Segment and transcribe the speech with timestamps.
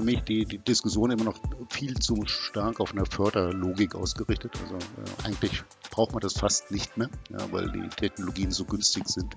[0.00, 1.38] für mich die, die Diskussion immer noch
[1.68, 4.52] viel zu stark auf einer Förderlogik ausgerichtet.
[4.62, 9.06] Also äh, eigentlich braucht man das fast nicht mehr, ja, weil die Technologien so günstig
[9.08, 9.36] sind.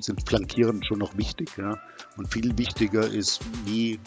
[0.00, 1.50] Sind flankierend schon noch wichtig.
[1.56, 1.78] Ja.
[2.16, 4.00] Und viel wichtiger ist, wie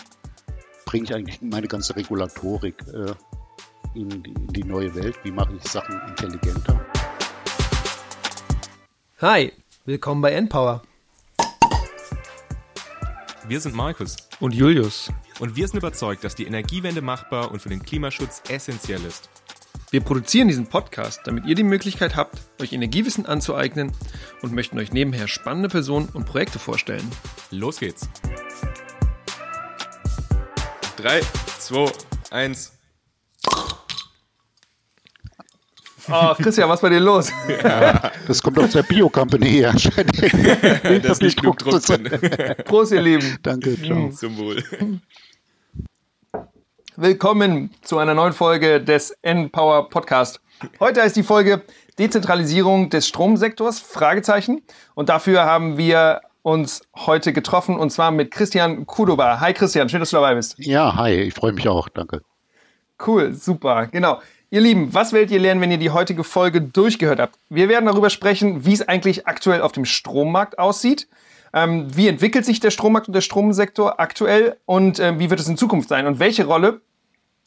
[0.86, 3.14] bringe ich eigentlich meine ganze Regulatorik äh,
[3.94, 5.16] in, die, in die neue Welt?
[5.24, 6.86] Wie mache ich Sachen intelligenter?
[9.22, 9.54] Hi,
[9.86, 10.82] willkommen bei Npower.
[13.48, 15.10] Wir sind Markus und Julius.
[15.40, 19.30] Und wir sind überzeugt, dass die Energiewende machbar und für den Klimaschutz essentiell ist.
[19.92, 23.92] Wir produzieren diesen Podcast, damit ihr die Möglichkeit habt, euch Energiewissen anzueignen
[24.42, 27.10] und möchten euch nebenher spannende Personen und Projekte vorstellen.
[27.52, 28.10] Los geht's.
[30.98, 31.22] 3,
[31.60, 31.92] 2,
[32.32, 32.74] 1.
[36.10, 37.32] Oh, Christian, was war dir los?
[37.64, 39.74] Ja, das kommt aus der Bio-Company her.
[41.04, 42.10] da ist nicht genug Druck drin.
[42.66, 43.38] Prost, ihr Lieben.
[43.42, 44.10] Danke, ciao.
[44.10, 44.64] Zum Wohl.
[47.00, 50.42] Willkommen zu einer neuen Folge des N-Power Podcast.
[50.80, 51.62] Heute ist die Folge
[52.00, 54.64] Dezentralisierung des Stromsektors, Fragezeichen.
[54.96, 59.40] Und dafür haben wir uns heute getroffen und zwar mit Christian Kudoba.
[59.40, 60.56] Hi Christian, schön, dass du dabei bist.
[60.58, 62.24] Ja, hi, ich freue mich auch, danke.
[63.06, 64.20] Cool, super, genau.
[64.50, 67.36] Ihr Lieben, was werdet ihr lernen, wenn ihr die heutige Folge durchgehört habt?
[67.50, 71.08] Wir werden darüber sprechen, wie es eigentlich aktuell auf dem Strommarkt aussieht.
[71.54, 75.48] Ähm, wie entwickelt sich der Strommarkt und der Stromsektor aktuell und äh, wie wird es
[75.48, 76.08] in Zukunft sein?
[76.08, 76.82] Und welche Rolle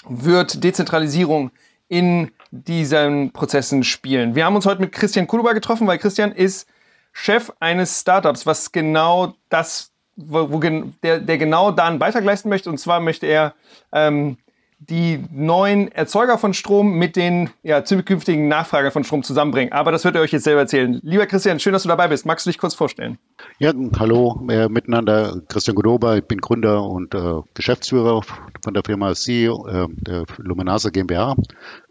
[0.08, 1.50] wird Dezentralisierung
[1.88, 4.34] in diesen Prozessen spielen?
[4.34, 6.68] Wir haben uns heute mit Christian Kuluba getroffen, weil Christian ist
[7.12, 12.48] Chef eines Startups, was genau das, wo, wo der, der, genau da einen Beitrag leisten
[12.48, 12.70] möchte.
[12.70, 13.54] Und zwar möchte er
[13.92, 14.36] ähm,
[14.81, 19.73] die neuen Erzeuger von Strom mit den ja, zukünftigen Nachfrager von Strom zusammenbringen.
[19.73, 20.98] Aber das wird ihr euch jetzt selber erzählen.
[21.03, 22.25] Lieber Christian, schön, dass du dabei bist.
[22.25, 23.19] Magst du dich kurz vorstellen?
[23.58, 25.42] Ja, hallo äh, miteinander.
[25.48, 28.23] Christian Godoba, ich bin Gründer und äh, Geschäftsführer
[28.62, 31.36] von der Firma CEO, äh, der Luminasa GmbH.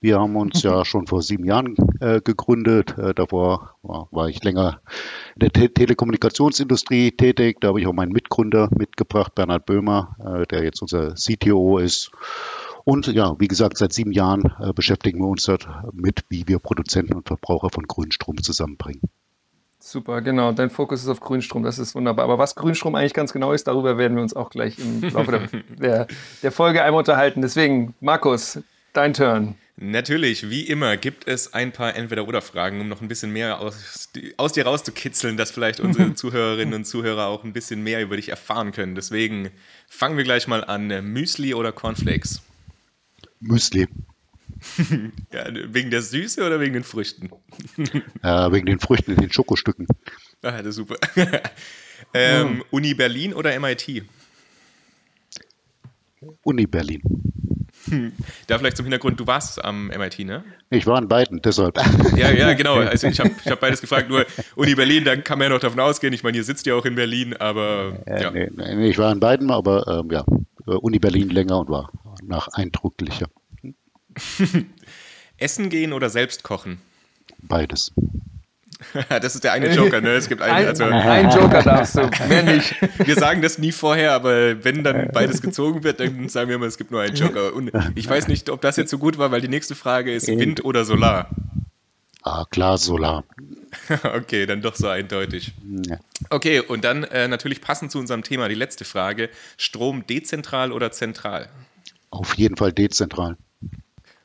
[0.01, 2.97] Wir haben uns ja schon vor sieben Jahren äh, gegründet.
[2.97, 4.81] Äh, davor war, war, ich länger
[5.35, 7.57] in der Te Telekommunikationsindustrie tätig.
[7.61, 12.11] Da habe ich auch meinen Mitgründer mitgebracht, Bernhard Böhmer, äh, der jetzt unser CTO ist.
[12.83, 17.13] Und ja, wie gesagt, seit sieben Jahren äh, beschäftigen wir uns damit, wie wir Produzenten
[17.13, 19.01] und Verbraucher von Grünstrom zusammenbringen.
[19.81, 20.51] Super, genau.
[20.51, 22.25] Dein Fokus ist auf Grünstrom, das ist wunderbar.
[22.25, 25.31] Aber was Grünstrom eigentlich ganz genau ist, darüber werden wir uns auch gleich im Laufe
[25.31, 26.07] der, der,
[26.43, 27.41] der Folge einmal unterhalten.
[27.41, 28.59] Deswegen, Markus,
[28.91, 29.55] dein Turn.
[29.81, 34.51] Natürlich, wie immer, gibt es ein paar Entweder-Oder-Fragen, um noch ein bisschen mehr aus, aus
[34.51, 38.73] dir rauszukitzeln, dass vielleicht unsere Zuhörerinnen und Zuhörer auch ein bisschen mehr über dich erfahren
[38.73, 38.95] können.
[38.95, 39.51] Deswegen
[39.87, 40.87] fangen wir gleich mal an.
[41.13, 42.41] Müsli oder Cornflakes?
[43.39, 43.87] Müsli.
[45.31, 47.29] ja, wegen der Süße oder wegen den Früchten?
[48.21, 49.87] äh, wegen den Früchten, den Schokostücken.
[50.41, 50.97] Ah, das ist super.
[52.13, 52.63] ähm, mhm.
[52.71, 54.03] Uni Berlin oder MIT?
[56.43, 57.01] Uni Berlin.
[58.47, 60.43] Da vielleicht zum Hintergrund, du warst am MIT, ne?
[60.69, 61.77] Ich war an beiden, deshalb.
[62.15, 62.75] Ja, ja, genau.
[62.75, 65.59] Also ich habe ich hab beides gefragt, nur Uni Berlin, da kann man ja noch
[65.59, 66.13] davon ausgehen.
[66.13, 67.97] Ich meine, ihr sitzt ja auch in Berlin, aber.
[68.05, 68.31] Äh, ja.
[68.31, 70.23] nee, nee, ich war an beiden, aber ähm, ja,
[70.65, 71.91] Uni Berlin länger und war
[72.23, 73.27] nach eindrücklicher.
[75.37, 76.81] Essen gehen oder selbst kochen?
[77.41, 77.93] Beides.
[79.09, 80.11] das ist der eine Joker, ne?
[80.11, 82.75] Es gibt einen, also, ein Joker darfst du, mehr nicht.
[83.05, 86.65] Wir sagen das nie vorher, aber wenn dann beides gezogen wird, dann sagen wir immer,
[86.65, 87.53] es gibt nur einen Joker.
[87.53, 90.27] Und ich weiß nicht, ob das jetzt so gut war, weil die nächste Frage ist
[90.27, 91.29] Wind oder Solar.
[92.23, 93.23] Ah, klar, Solar.
[94.03, 95.53] okay, dann doch so eindeutig.
[96.29, 100.91] Okay, und dann äh, natürlich passend zu unserem Thema die letzte Frage: Strom dezentral oder
[100.91, 101.49] zentral?
[102.09, 103.37] Auf jeden Fall dezentral.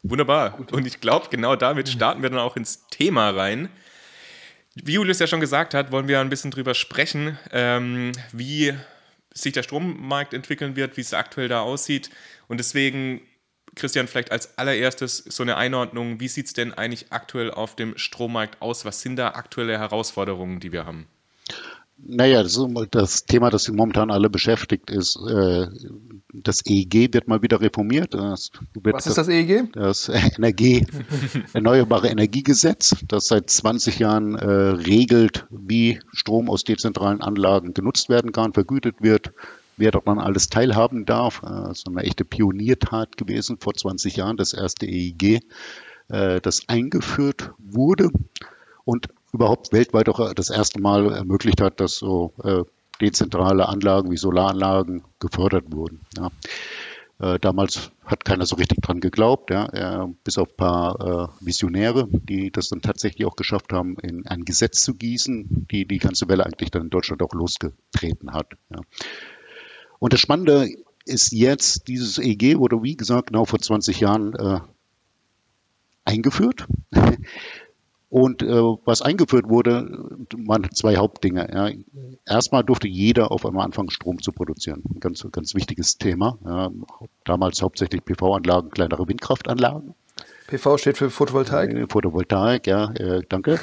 [0.02, 0.58] Wunderbar.
[0.70, 3.68] Und ich glaube, genau damit starten wir dann auch ins Thema rein.
[4.74, 8.74] Wie Julius ja schon gesagt hat, wollen wir ein bisschen drüber sprechen, ähm, wie
[9.32, 12.10] sich der Strommarkt entwickeln wird, wie es aktuell da aussieht.
[12.48, 13.20] Und deswegen,
[13.76, 17.96] Christian, vielleicht als allererstes so eine Einordnung, wie sieht es denn eigentlich aktuell auf dem
[17.96, 18.84] Strommarkt aus?
[18.84, 21.06] Was sind da aktuelle Herausforderungen, die wir haben?
[21.96, 22.58] Naja, das,
[22.90, 25.66] das Thema, das momentan alle beschäftigt, ist, äh,
[26.32, 28.14] das EEG wird mal wieder reformiert.
[28.14, 29.72] Was ist das EEG?
[29.72, 30.86] Das Energie,
[31.52, 38.32] Erneuerbare Energiegesetz, das seit 20 Jahren äh, regelt, wie Strom aus dezentralen Anlagen genutzt werden
[38.32, 39.32] kann, vergütet wird,
[39.76, 41.42] wer daran alles teilhaben darf.
[41.42, 45.42] Äh, so eine echte Pioniertat gewesen vor 20 Jahren, das erste EEG,
[46.08, 48.10] äh, das eingeführt wurde.
[48.84, 52.62] Und überhaupt weltweit auch das erste Mal ermöglicht hat, dass so äh,
[53.00, 56.00] dezentrale Anlagen wie Solaranlagen gefördert wurden.
[56.16, 56.30] Ja.
[57.18, 59.66] Äh, damals hat keiner so richtig dran geglaubt, ja,
[60.04, 64.26] äh, bis auf ein paar äh, Visionäre, die das dann tatsächlich auch geschafft haben, in
[64.26, 68.52] ein Gesetz zu gießen, die die ganze Welle eigentlich dann in Deutschland auch losgetreten hat.
[68.70, 68.80] Ja.
[69.98, 70.68] Und das Spannende
[71.06, 74.60] ist jetzt dieses EG, wurde wie gesagt genau vor 20 Jahren äh,
[76.04, 76.66] eingeführt.
[78.14, 80.06] Und äh, was eingeführt wurde,
[80.46, 81.48] waren zwei Hauptdinge.
[81.52, 81.68] Ja.
[82.24, 84.84] Erstmal durfte jeder auf einmal anfangen, Strom zu produzieren.
[84.88, 86.38] Ein ganz, ganz wichtiges Thema.
[86.44, 86.70] Ja.
[87.24, 89.96] Damals hauptsächlich PV-Anlagen, kleinere Windkraftanlagen.
[90.54, 91.74] PV steht für Photovoltaik.
[91.74, 93.54] Äh, Photovoltaik, ja, äh, danke.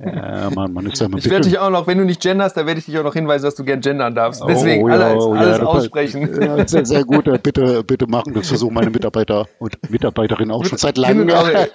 [0.00, 2.66] äh, man, man ist ja ich werde dich auch noch, wenn du nicht genderst, dann
[2.66, 4.42] werde ich dich auch noch hinweisen, dass du gern gendern darfst.
[4.48, 6.28] Deswegen oh, ja, alles, oh, alles ja, aussprechen.
[6.48, 7.26] Ja, sehr, sehr gut.
[7.26, 8.32] Äh, bitte, bitte machen.
[8.32, 11.28] Das versuchen meine Mitarbeiter und Mitarbeiterinnen auch schon seit langem.
[11.28, 11.66] ja,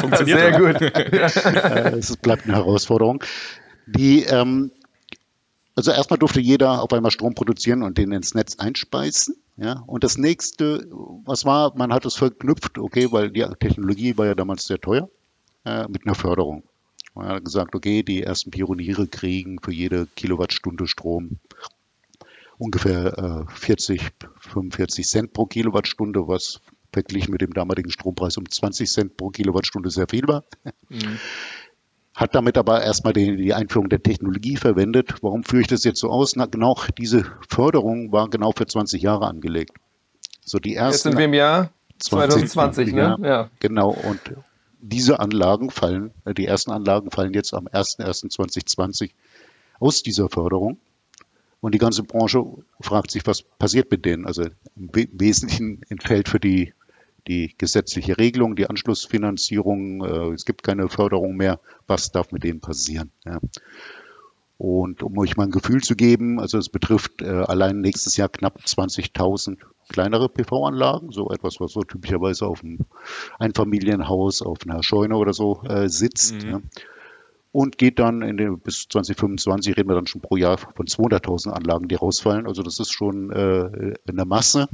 [0.00, 0.82] funktioniert sehr gut.
[0.82, 3.22] Äh, es bleibt eine Herausforderung.
[3.86, 4.72] Die, ähm,
[5.76, 9.36] also erstmal durfte jeder auf einmal Strom produzieren und den ins Netz einspeisen.
[9.56, 10.88] Ja, und das nächste,
[11.24, 15.08] was war, man hat es verknüpft, okay, weil die Technologie war ja damals sehr teuer,
[15.64, 16.64] äh, mit einer Förderung.
[17.14, 21.38] Man hat gesagt, okay, die ersten Pioniere kriegen für jede Kilowattstunde Strom
[22.58, 24.10] ungefähr äh, 40,
[24.40, 26.60] 45 Cent pro Kilowattstunde, was
[26.92, 30.44] verglichen mit dem damaligen Strompreis um 20 Cent pro Kilowattstunde sehr viel war.
[30.88, 31.18] Mhm
[32.14, 35.14] hat damit aber erstmal die, die, Einführung der Technologie verwendet.
[35.20, 36.36] Warum führe ich das jetzt so aus?
[36.36, 39.76] Na, genau diese Förderung war genau für 20 Jahre angelegt.
[40.44, 40.92] So die ersten.
[40.92, 43.16] Jetzt sind wir im Jahr 2020, ne?
[43.22, 43.50] Ja.
[43.58, 43.90] Genau.
[43.90, 44.20] Und
[44.80, 49.10] diese Anlagen fallen, äh, die ersten Anlagen fallen jetzt am 01.01.2020
[49.80, 50.78] aus dieser Förderung.
[51.60, 52.44] Und die ganze Branche
[52.80, 54.26] fragt sich, was passiert mit denen.
[54.26, 54.44] Also
[54.76, 56.74] im Wesentlichen entfällt für die
[57.26, 61.60] die gesetzliche Regelung, die Anschlussfinanzierung, äh, es gibt keine Förderung mehr.
[61.86, 63.10] Was darf mit denen passieren?
[63.24, 63.40] Ja.
[64.56, 68.28] Und um euch mal ein Gefühl zu geben, also es betrifft äh, allein nächstes Jahr
[68.28, 72.78] knapp 20.000 kleinere PV-Anlagen, so etwas, was so typischerweise auf einem
[73.38, 76.44] Einfamilienhaus, auf einer Scheune oder so äh, sitzt.
[76.44, 76.50] Mhm.
[76.50, 76.60] Ja.
[77.52, 81.50] Und geht dann in den, bis 2025 reden wir dann schon pro Jahr von 200.000
[81.50, 82.46] Anlagen, die rausfallen.
[82.46, 84.68] Also das ist schon äh, eine Masse.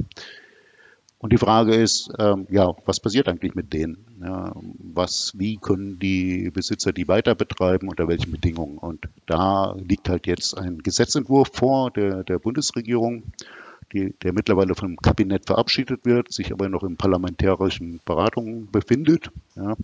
[1.21, 4.05] Und die Frage ist, ähm, ja, was passiert eigentlich mit denen?
[4.21, 8.79] Ja, was, wie können die Besitzer die weiter betreiben, unter welchen Bedingungen?
[8.79, 13.21] Und da liegt halt jetzt ein Gesetzentwurf vor der, der Bundesregierung,
[13.93, 19.29] die, der mittlerweile vom Kabinett verabschiedet wird, sich aber noch in parlamentarischen Beratungen befindet.
[19.55, 19.75] Ja,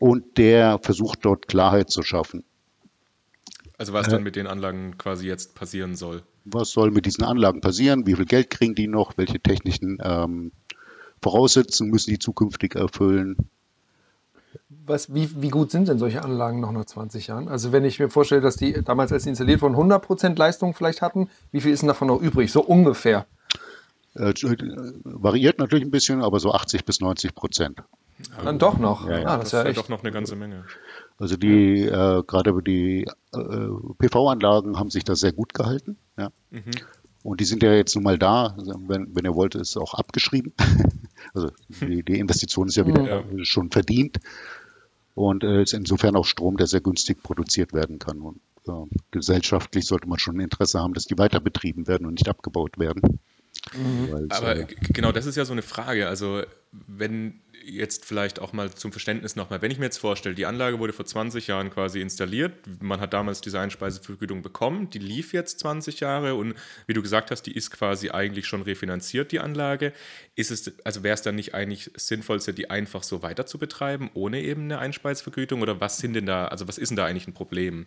[0.00, 2.42] und der versucht dort Klarheit zu schaffen.
[3.78, 6.22] Also was dann mit den Anlagen quasi jetzt passieren soll?
[6.44, 8.06] Was soll mit diesen Anlagen passieren?
[8.06, 9.16] Wie viel Geld kriegen die noch?
[9.16, 10.52] Welche technischen ähm,
[11.22, 13.36] Voraussetzungen müssen die zukünftig erfüllen?
[14.86, 17.48] Was, wie, wie, gut sind denn solche Anlagen noch nach 20 Jahren?
[17.48, 21.00] Also wenn ich mir vorstelle, dass die damals, als sie installiert wurden, 100% Leistung vielleicht
[21.00, 22.52] hatten, wie viel ist denn davon noch übrig?
[22.52, 23.26] So ungefähr.
[24.14, 24.32] Äh,
[25.04, 27.82] variiert natürlich ein bisschen, aber so 80 bis 90 Prozent.
[28.44, 29.08] Dann doch noch.
[29.08, 29.26] Ja, ja.
[29.26, 29.78] Ah, das, das ist ja, echt...
[29.78, 30.64] doch noch eine ganze Menge.
[31.18, 33.68] Also die, äh, gerade die äh,
[33.98, 35.96] PV-Anlagen haben sich da sehr gut gehalten.
[36.18, 36.30] Ja.
[36.50, 36.70] Mhm.
[37.22, 38.54] Und die sind ja jetzt nun mal da.
[38.58, 40.52] Also wenn, wenn ihr wollt, ist es auch abgeschrieben.
[41.34, 41.50] also
[41.80, 43.24] die, die, Investition ist ja wieder ja.
[43.44, 44.18] schon verdient.
[45.14, 48.20] Und äh, ist insofern auch Strom, der sehr günstig produziert werden kann.
[48.20, 48.72] Und äh,
[49.12, 52.78] gesellschaftlich sollte man schon ein Interesse haben, dass die weiter betrieben werden und nicht abgebaut
[52.78, 53.20] werden.
[53.72, 54.28] Mhm.
[54.30, 56.08] Aber äh, genau, das ist ja so eine Frage.
[56.08, 56.42] Also
[56.86, 60.78] wenn jetzt vielleicht auch mal zum Verständnis nochmal, wenn ich mir jetzt vorstelle, die Anlage
[60.78, 65.60] wurde vor 20 Jahren quasi installiert, man hat damals diese Einspeisevergütung bekommen, die lief jetzt
[65.60, 66.54] 20 Jahre und
[66.86, 69.92] wie du gesagt hast, die ist quasi eigentlich schon refinanziert, die Anlage.
[70.34, 74.10] Ist es, also wäre es dann nicht eigentlich sinnvollste, die einfach so weiter zu betreiben,
[74.14, 75.62] ohne eben eine Einspeisevergütung?
[75.62, 77.86] Oder was sind denn da, also was ist denn da eigentlich ein Problem?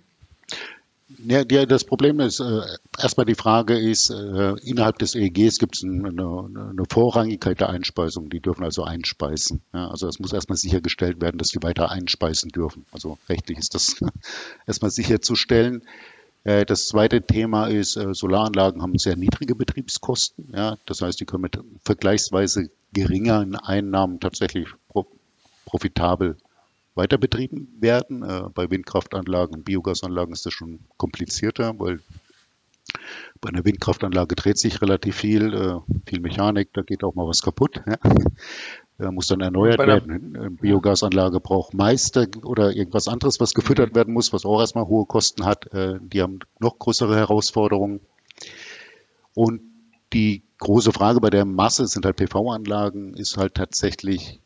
[1.10, 2.62] Ja, das Problem ist, äh,
[3.02, 8.30] erstmal die Frage ist, äh, innerhalb des EEGs gibt es eine, eine, Vorrangigkeit der Einspeisung.
[8.30, 9.62] Die dürfen also einspeisen.
[9.74, 12.86] Ja, also es muss erstmal sichergestellt werden, dass die weiter einspeisen dürfen.
[12.92, 13.96] Also rechtlich ist das
[14.68, 15.84] erstmal sicherzustellen.
[16.44, 20.52] Äh, das zweite Thema ist, äh, Solaranlagen haben sehr niedrige Betriebskosten.
[20.54, 25.08] Ja, das heißt, die können mit vergleichsweise geringeren Einnahmen tatsächlich pro,
[25.66, 26.36] profitabel
[26.98, 28.24] weiter betrieben werden.
[28.24, 32.00] Äh, bei Windkraftanlagen und Biogasanlagen ist das schon komplizierter, weil
[33.42, 37.42] bei einer Windkraftanlage dreht sich relativ viel, äh, viel Mechanik, da geht auch mal was
[37.42, 37.82] kaputt.
[37.86, 37.98] Ja.
[39.00, 40.36] Da muss dann erneuert werden.
[40.36, 45.06] Eine Biogasanlage braucht Meister oder irgendwas anderes, was gefüttert werden muss, was auch erstmal hohe
[45.06, 45.72] Kosten hat.
[45.72, 48.00] Äh, die haben noch größere Herausforderungen.
[49.36, 49.62] Und
[50.14, 54.42] die große Frage bei der Masse sind halt PV-Anlagen, ist halt tatsächlich,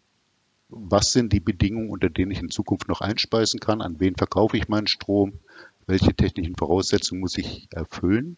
[0.71, 4.57] was sind die Bedingungen, unter denen ich in Zukunft noch einspeisen kann, an wen verkaufe
[4.57, 5.33] ich meinen Strom,
[5.85, 8.37] welche technischen Voraussetzungen muss ich erfüllen.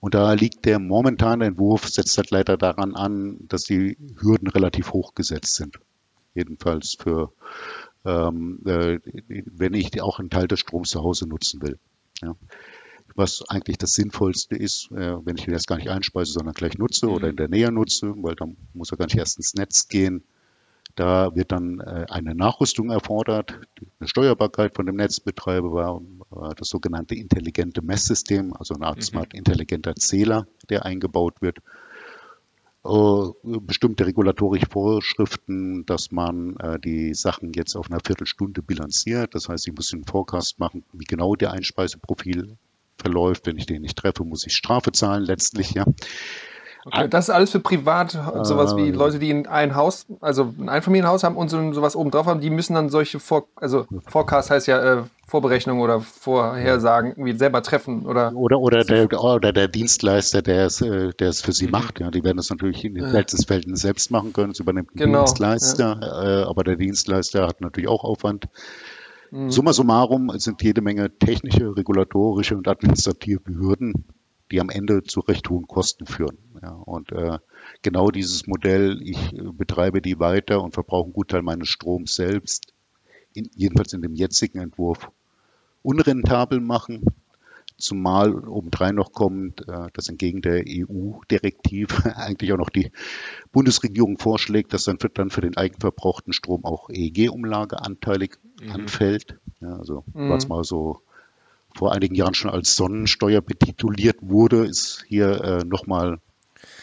[0.00, 4.92] Und da liegt der momentane Entwurf, setzt halt leider daran an, dass die Hürden relativ
[4.92, 5.78] hoch gesetzt sind.
[6.34, 7.32] Jedenfalls für,
[8.04, 8.98] ähm, äh,
[9.46, 11.78] wenn ich auch einen Teil des Stroms zu Hause nutzen will.
[12.22, 12.36] Ja.
[13.16, 16.78] was eigentlich das Sinnvollste ist, äh, wenn ich den jetzt gar nicht einspeise, sondern gleich
[16.78, 19.88] nutze oder in der Nähe nutze, weil dann muss er gar nicht erst ins Netz
[19.88, 20.24] gehen.
[20.94, 23.58] Da wird dann äh, eine Nachrüstung erfordert,
[23.98, 26.00] eine Steuerbarkeit von dem Netzbetreiber war
[26.54, 29.02] das sogenannte intelligente Messsystem, also eine Art mhm.
[29.02, 31.58] smart intelligenter Zähler, der eingebaut wird.
[32.84, 39.34] Äh, bestimmte regulatorische Vorschriften, dass man äh, die Sachen jetzt auf einer Viertelstunde bilanziert.
[39.34, 42.58] Das heißt, ich muss einen Forecast machen, wie genau der Einspeiseprofil
[42.98, 43.46] verläuft.
[43.46, 45.86] Wenn ich den nicht treffe, muss ich Strafe zahlen letztlich, ja.
[46.86, 48.10] Okay, das ist alles für privat,
[48.42, 48.90] sowas wie.
[48.90, 52.50] Leute, die ein Haus, also ein Einfamilienhaus haben und so, sowas oben drauf haben, die
[52.50, 58.04] müssen dann solche Vor also Forecast heißt ja äh, Vorberechnung oder Vorhersagen irgendwie selber treffen
[58.04, 61.72] oder oder oder der, oder der Dienstleister, der es, äh, der es für sie mhm.
[61.72, 62.00] macht.
[62.00, 64.52] Ja, die werden das natürlich in den seltensten Fällen selbst machen können.
[64.52, 66.42] Es übernimmt ein genau, Dienstleister, ja.
[66.42, 68.48] äh, aber der Dienstleister hat natürlich auch Aufwand.
[69.30, 69.50] Mhm.
[69.50, 74.04] Summa summarum sind jede Menge technische, regulatorische und administrative Hürden,
[74.54, 76.38] die am Ende zu recht hohen Kosten führen.
[76.62, 77.38] Ja, und äh,
[77.82, 82.72] genau dieses Modell, ich äh, betreibe die weiter und verbrauche einen Gutteil meines Stroms selbst,
[83.32, 85.10] in, jedenfalls in dem jetzigen Entwurf,
[85.82, 87.02] unrentabel machen.
[87.76, 92.92] Zumal obendrein noch kommt, äh, dass entgegen der EU-Direktive eigentlich auch noch die
[93.50, 98.70] Bundesregierung vorschlägt, dass dann für, dann für den eigenverbrauchten Strom auch EEG-Umlage anteilig mhm.
[98.70, 99.36] anfällt.
[99.60, 100.28] Ja, also mhm.
[100.28, 101.00] was mal so
[101.76, 106.18] vor einigen Jahren schon als Sonnensteuer betituliert wurde, ist hier äh, nochmal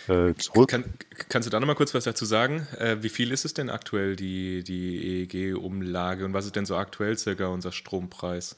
[0.08, 0.70] äh, zurück.
[0.70, 0.94] Kann,
[1.30, 2.68] kannst du da nochmal kurz was dazu sagen?
[2.78, 6.76] Äh, wie viel ist es denn aktuell, die, die EEG-Umlage und was ist denn so
[6.76, 8.58] aktuell circa unser Strompreis?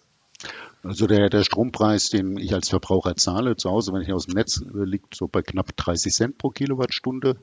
[0.83, 4.35] Also der, der Strompreis, den ich als Verbraucher zahle zu Hause, wenn ich aus dem
[4.35, 7.37] Netz, äh, liegt so bei knapp 30 Cent pro Kilowattstunde.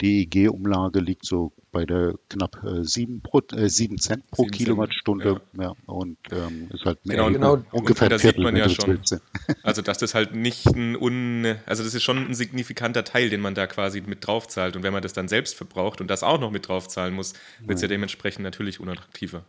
[0.00, 4.52] Die EEG-Umlage liegt so bei der knapp äh, 7, pro, äh, 7 Cent pro 7
[4.52, 5.40] Kilowattstunde.
[5.56, 5.62] Ja.
[5.62, 5.72] ja.
[5.86, 7.64] und ähm, ist halt mehr, genau, genau.
[7.72, 9.00] ungefähr und, sieht man ja schon.
[9.62, 13.40] Also dass das halt nicht ein un, also das ist schon ein signifikanter Teil, den
[13.40, 14.76] man da quasi mit draufzahlt.
[14.76, 17.76] Und wenn man das dann selbst verbraucht und das auch noch mit draufzahlen muss, wird
[17.76, 17.86] es ja.
[17.86, 19.44] ja dementsprechend natürlich unattraktiver.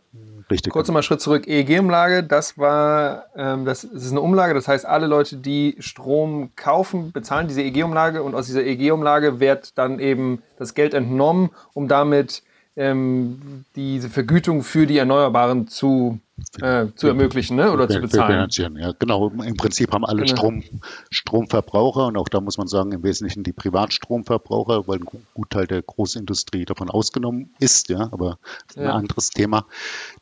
[0.50, 0.72] Richtig.
[0.72, 1.46] Kurz nochmal Schritt zurück.
[1.46, 6.50] EEG-Umlage, das war, ähm, das, das ist eine Umlage, das heißt, alle Leute, die Strom
[6.56, 11.88] kaufen, bezahlen diese EEG-Umlage und aus dieser EEG-Umlage wird dann eben das Geld entnommen, um
[11.88, 12.42] damit
[12.76, 16.20] ähm, diese Vergütung für die Erneuerbaren zu,
[16.60, 17.72] äh, zu ermöglichen ne?
[17.72, 18.48] oder zu bezahlen.
[18.50, 19.30] Ja, genau.
[19.30, 20.36] Im Prinzip haben alle genau.
[20.36, 20.62] Strom,
[21.10, 25.80] Stromverbraucher und auch da muss man sagen, im Wesentlichen die Privatstromverbraucher, weil ein Gutteil der
[25.80, 28.38] Großindustrie davon ausgenommen ist, ja, aber
[28.74, 28.82] ja.
[28.82, 29.66] ein anderes Thema,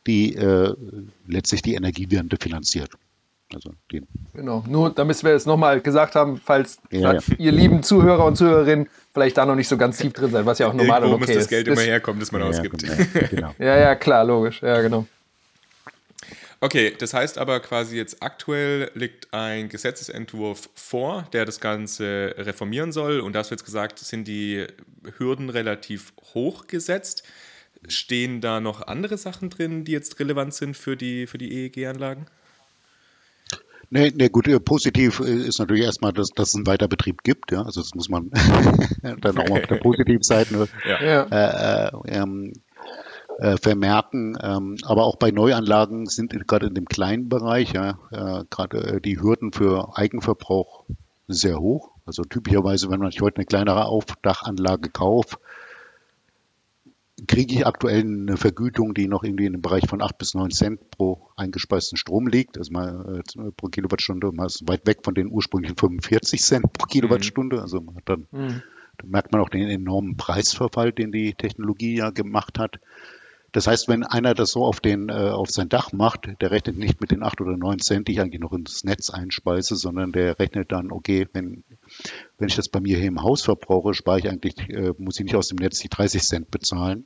[0.07, 0.73] die äh,
[1.27, 2.91] letztlich die Energiewende finanziert.
[3.53, 4.07] Also den.
[4.33, 7.19] Genau, nur damit wir es nochmal gesagt haben, falls ja, ja.
[7.37, 10.59] ihr lieben Zuhörer und Zuhörerinnen vielleicht da noch nicht so ganz tief drin seid, was
[10.59, 11.73] ja auch normal Irgendwo und okay muss das Geld ist.
[11.73, 12.83] immer herkommen, das man ja, ausgibt.
[13.29, 13.53] Genau.
[13.59, 14.61] ja, ja, klar, logisch.
[14.61, 15.05] Ja, genau.
[16.61, 22.91] Okay, das heißt aber quasi jetzt aktuell liegt ein Gesetzesentwurf vor, der das Ganze reformieren
[22.91, 23.19] soll.
[23.19, 24.65] Und das wird jetzt gesagt, sind die
[25.17, 27.23] Hürden relativ hoch gesetzt.
[27.87, 32.25] Stehen da noch andere Sachen drin, die jetzt relevant sind für die, für die EEG-Anlagen?
[33.89, 37.51] Nee, nee, gut, äh, positiv äh, ist natürlich erstmal, dass, dass es einen Weiterbetrieb gibt,
[37.51, 37.63] ja.
[37.63, 38.31] Also das muss man
[39.21, 41.23] dann auch mal auf der positiven Seite ja.
[41.23, 42.53] äh, äh, ähm,
[43.39, 44.37] äh, vermerken.
[44.41, 49.19] Ähm, aber auch bei Neuanlagen sind gerade in dem kleinen Bereich, ja, äh, gerade die
[49.19, 50.85] Hürden für Eigenverbrauch
[51.27, 51.91] sehr hoch.
[52.05, 55.39] Also typischerweise, wenn man sich heute eine kleinere Aufdachanlage kauft,
[57.27, 60.51] kriege ich aktuell eine Vergütung, die noch irgendwie in dem Bereich von 8 bis 9
[60.51, 62.57] Cent pro eingespeisten Strom liegt.
[62.57, 66.85] Also mal äh, pro Kilowattstunde, mal ist weit weg von den ursprünglichen 45 Cent pro
[66.85, 67.61] Kilowattstunde.
[67.61, 68.61] Also dann, mhm.
[68.97, 72.79] dann merkt man auch den enormen Preisverfall, den die Technologie ja gemacht hat.
[73.55, 76.75] Das heißt, wenn einer das so auf, den, äh, auf sein Dach macht, der rechnet
[76.77, 80.11] nicht mit den 8 oder 9 Cent, die ich eigentlich noch ins Netz einspeise, sondern
[80.11, 81.63] der rechnet dann, okay, wenn,
[82.37, 85.23] wenn ich das bei mir hier im Haus verbrauche, spare ich eigentlich, äh, muss ich
[85.23, 87.05] nicht aus dem Netz die 30 Cent bezahlen.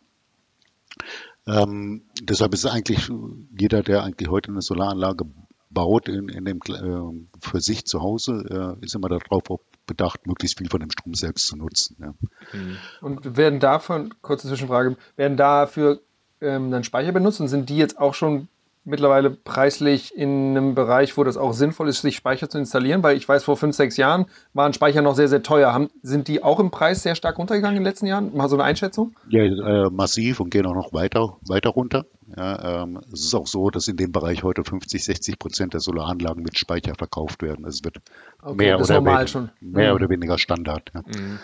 [1.45, 3.11] Ähm, deshalb ist eigentlich
[3.55, 5.25] jeder, der eigentlich heute eine Solaranlage
[5.69, 9.43] baut, in, in dem, äh, für sich zu Hause, äh, ist immer darauf
[9.85, 11.95] bedacht, möglichst viel von dem Strom selbst zu nutzen.
[11.99, 12.13] Ja.
[12.53, 12.77] Mhm.
[13.01, 16.01] Und werden davon, kurze Zwischenfrage, werden dafür
[16.41, 18.47] ähm, dann Speicher benutzt und sind die jetzt auch schon
[18.85, 23.03] mittlerweile preislich in einem Bereich, wo das auch sinnvoll ist, sich Speicher zu installieren?
[23.03, 25.73] Weil ich weiß, vor fünf, sechs Jahren waren Speicher noch sehr, sehr teuer.
[25.73, 28.35] Haben, sind die auch im Preis sehr stark runtergegangen in den letzten Jahren?
[28.35, 29.15] Mal so eine Einschätzung?
[29.29, 32.05] Ja, äh, massiv und gehen auch noch weiter, weiter runter.
[32.35, 35.79] Ja, ähm, es ist auch so, dass in dem Bereich heute 50, 60 Prozent der
[35.79, 37.65] Solaranlagen mit Speicher verkauft werden.
[37.65, 37.97] Es wird
[38.41, 39.95] okay, mehr, oder, weniger, mehr mhm.
[39.95, 40.91] oder weniger Standard.
[40.93, 41.01] Ja.
[41.01, 41.39] Mhm.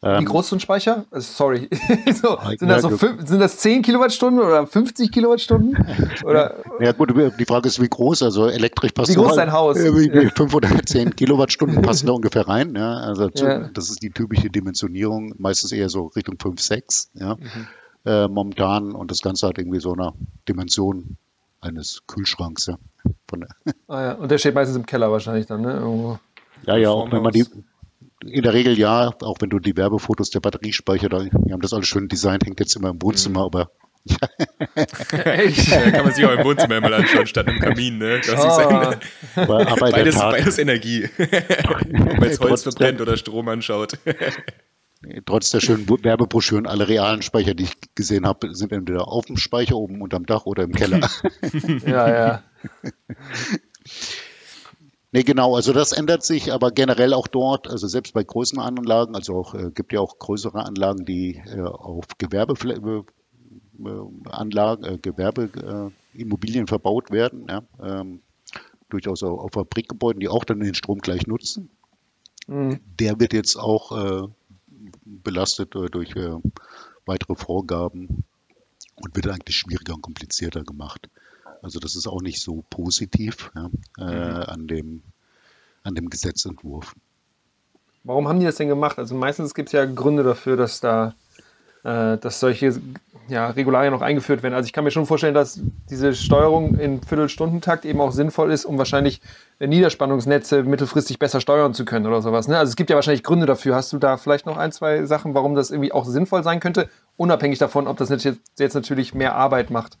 [0.00, 1.06] Wie groß ist so ein Speicher?
[1.10, 1.68] Also, sorry.
[2.14, 5.76] so, sind, das so fünf, sind das 10 Kilowattstunden oder 50 Kilowattstunden?
[6.24, 6.54] Oder?
[6.78, 8.22] Ja gut, die Frage ist, wie groß?
[8.22, 9.76] Also elektrisch passt Wie groß ist dein Haus?
[9.76, 12.76] Äh, 510 Kilowattstunden passen da ungefähr rein.
[12.76, 12.98] Ja?
[12.98, 13.68] Also ja.
[13.70, 17.10] das ist die typische Dimensionierung, meistens eher so Richtung 5, 6.
[17.14, 17.34] Ja?
[17.34, 17.66] Mhm.
[18.04, 20.12] Äh, momentan und das Ganze hat irgendwie so eine
[20.48, 21.16] Dimension
[21.60, 22.66] eines Kühlschranks.
[22.66, 22.78] Ja?
[23.88, 24.12] ah, ja.
[24.12, 25.72] Und der steht meistens im Keller wahrscheinlich dann, ne?
[25.72, 26.20] Irgendwo.
[26.66, 27.44] Ja, ja, auch wenn man die,
[28.24, 31.72] in der Regel ja, auch wenn du die Werbefotos der Batteriespeicher, da, die haben das
[31.72, 33.46] alles schön designt, hängt jetzt immer im Wohnzimmer, mhm.
[33.46, 33.70] aber
[35.12, 35.68] Echt?
[35.68, 37.98] Ja, kann man sich auch im Wohnzimmer mal anschauen, statt im Kamin.
[37.98, 38.20] Ne?
[38.30, 38.94] Oh.
[39.36, 41.08] beides, beides Energie.
[41.18, 43.98] Weil es Holz verbrennt oder Strom anschaut.
[45.26, 49.36] Trotz der schönen Werbebroschüren, alle realen Speicher, die ich gesehen habe, sind entweder auf dem
[49.36, 51.08] Speicher oben unterm Dach oder im Keller.
[51.86, 52.42] ja, ja.
[55.18, 59.16] Nee, genau, also das ändert sich, aber generell auch dort, also selbst bei größeren Anlagen,
[59.16, 66.64] also auch äh, gibt ja auch größere Anlagen, die äh, auf Gewerbeanlagen, äh, äh, Gewerbeimmobilien
[66.66, 68.20] äh, verbaut werden, ja, ähm,
[68.90, 71.68] durchaus auch auf Fabrikgebäuden, die auch dann den Strom gleich nutzen.
[72.46, 72.78] Mhm.
[73.00, 74.28] Der wird jetzt auch äh,
[75.04, 76.14] belastet durch
[77.06, 78.22] weitere Vorgaben
[78.94, 81.08] und wird eigentlich schwieriger und komplizierter gemacht.
[81.62, 84.42] Also das ist auch nicht so positiv ja, äh, mhm.
[84.42, 85.02] an, dem,
[85.82, 86.94] an dem Gesetzentwurf.
[88.04, 88.98] Warum haben die das denn gemacht?
[88.98, 91.14] Also meistens gibt es ja Gründe dafür, dass da
[91.84, 92.80] äh, dass solche
[93.28, 94.54] ja, Regularien noch eingeführt werden.
[94.54, 95.60] Also ich kann mir schon vorstellen, dass
[95.90, 99.20] diese Steuerung in Viertelstundentakt eben auch sinnvoll ist, um wahrscheinlich
[99.60, 102.48] Niederspannungsnetze mittelfristig besser steuern zu können oder sowas.
[102.48, 102.58] Ne?
[102.58, 103.74] Also es gibt ja wahrscheinlich Gründe dafür.
[103.74, 106.88] Hast du da vielleicht noch ein, zwei Sachen, warum das irgendwie auch sinnvoll sein könnte,
[107.16, 108.26] unabhängig davon, ob das jetzt,
[108.58, 109.98] jetzt natürlich mehr Arbeit macht?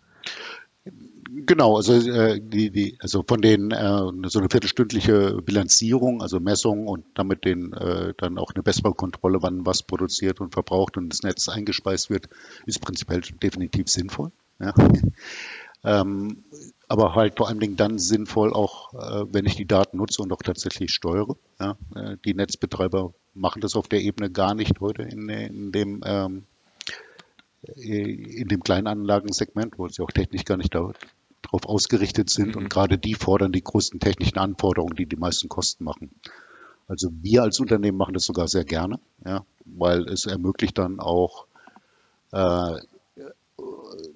[1.30, 6.86] Genau, also äh, die, die, also von den äh, so eine viertelstündliche Bilanzierung, also Messung
[6.86, 11.10] und damit den äh, dann auch eine bessere Kontrolle, wann was produziert und verbraucht und
[11.10, 12.28] das Netz eingespeist wird,
[12.64, 14.32] ist prinzipiell definitiv sinnvoll.
[14.58, 14.72] Ja.
[15.84, 16.44] ähm,
[16.88, 20.32] aber halt vor allen Dingen dann sinnvoll auch, äh, wenn ich die Daten nutze und
[20.32, 21.36] auch tatsächlich steuere.
[21.60, 21.76] Ja.
[21.94, 26.46] Äh, die Netzbetreiber machen das auf der Ebene gar nicht heute in, in dem ähm,
[27.76, 30.92] in dem Kleinanlagensegment, wo sie auch technisch gar nicht da,
[31.50, 32.56] darauf ausgerichtet sind.
[32.56, 32.68] Und mhm.
[32.68, 36.10] gerade die fordern die größten technischen Anforderungen, die die meisten Kosten machen.
[36.86, 41.46] Also wir als Unternehmen machen das sogar sehr gerne, ja, weil es ermöglicht dann auch
[42.32, 42.76] äh,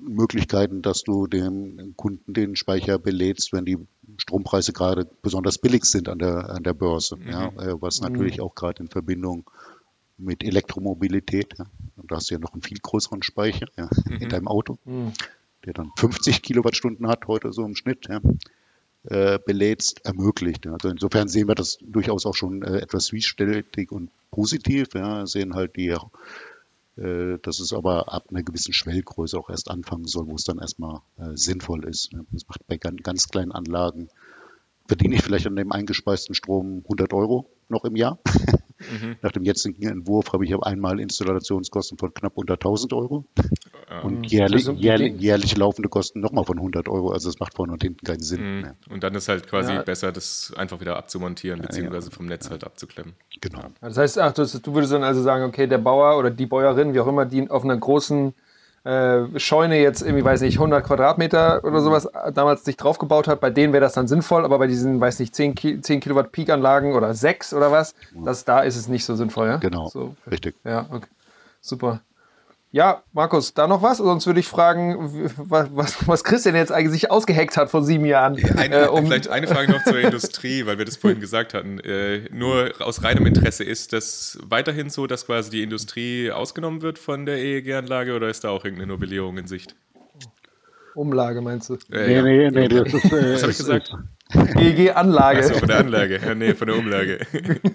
[0.01, 3.79] Möglichkeiten, dass du dem Kunden den Speicher belädst, wenn die
[4.16, 7.16] Strompreise gerade besonders billig sind an der, an der Börse.
[7.16, 7.29] Mhm.
[7.29, 8.45] Ja, äh, was natürlich mhm.
[8.45, 9.51] auch gerade in Verbindung
[10.16, 11.66] mit Elektromobilität, ja,
[11.97, 14.16] und da hast du ja noch einen viel größeren Speicher ja, mhm.
[14.16, 14.79] in deinem Auto.
[15.64, 18.20] Der dann 50 Kilowattstunden hat, heute so im Schnitt, ja,
[19.05, 20.66] äh, belädst, ermöglicht.
[20.66, 24.94] Also insofern sehen wir das durchaus auch schon äh, etwas zwiespältig und positiv.
[24.94, 30.07] Ja, sehen halt die, äh, dass es aber ab einer gewissen Schwellgröße auch erst anfangen
[30.07, 32.12] soll, wo es dann erstmal äh, sinnvoll ist.
[32.12, 32.20] Ja.
[32.31, 34.09] Das macht bei ganz, ganz kleinen Anlagen,
[34.87, 38.18] verdiene ich vielleicht an dem eingespeisten Strom 100 Euro noch im Jahr.
[38.79, 39.16] Mhm.
[39.22, 43.25] Nach dem jetzigen Entwurf habe ich einmal Installationskosten von knapp unter 1000 Euro
[44.00, 47.11] und jährlich, jährlich, jährlich, laufende Kosten nochmal von 100 Euro.
[47.12, 48.61] Also es macht vorne und hinten keinen Sinn.
[48.61, 48.70] Mhm.
[48.90, 49.83] Und dann ist halt quasi ja.
[49.83, 53.14] besser, das einfach wieder abzumontieren, beziehungsweise vom Netz halt abzuklemmen.
[53.40, 53.61] Genau.
[53.81, 56.94] Das heißt, ach, du, du würdest dann also sagen, okay, der Bauer oder die Bäuerin,
[56.94, 58.35] wie auch immer, die auf einer großen
[58.85, 63.50] äh, Scheune jetzt irgendwie, weiß nicht, 100 Quadratmeter oder sowas damals sich draufgebaut hat, bei
[63.50, 66.94] denen wäre das dann sinnvoll, aber bei diesen, weiß nicht, 10, Ki 10 Kilowatt Peak-Anlagen
[66.94, 69.57] oder 6 oder was, das, da ist es nicht so sinnvoll, ja?
[69.59, 70.57] Genau, so, richtig.
[70.64, 71.07] Ja, okay.
[71.61, 72.00] Super.
[72.74, 73.98] Ja, Markus, da noch was?
[73.98, 74.96] Sonst würde ich fragen,
[75.37, 78.42] was, was, was Christian jetzt eigentlich sich ausgeheckt hat vor sieben Jahren.
[78.56, 81.80] Eine, äh, um vielleicht eine Frage noch zur Industrie, weil wir das vorhin gesagt hatten.
[81.80, 86.98] Äh, nur aus reinem Interesse, ist das weiterhin so, dass quasi die Industrie ausgenommen wird
[86.98, 89.76] von der EEG-Anlage oder ist da auch irgendeine Novellierung in Sicht?
[90.94, 91.74] Umlage meinst du?
[91.90, 92.22] Äh, nee, ja.
[92.22, 93.94] nee, nee, das ist, äh, Was habe ich gesagt?
[94.33, 95.40] GG-Anlage.
[95.40, 96.21] Achso, von der Anlage.
[96.25, 97.27] Ja, nee, von der Umlage.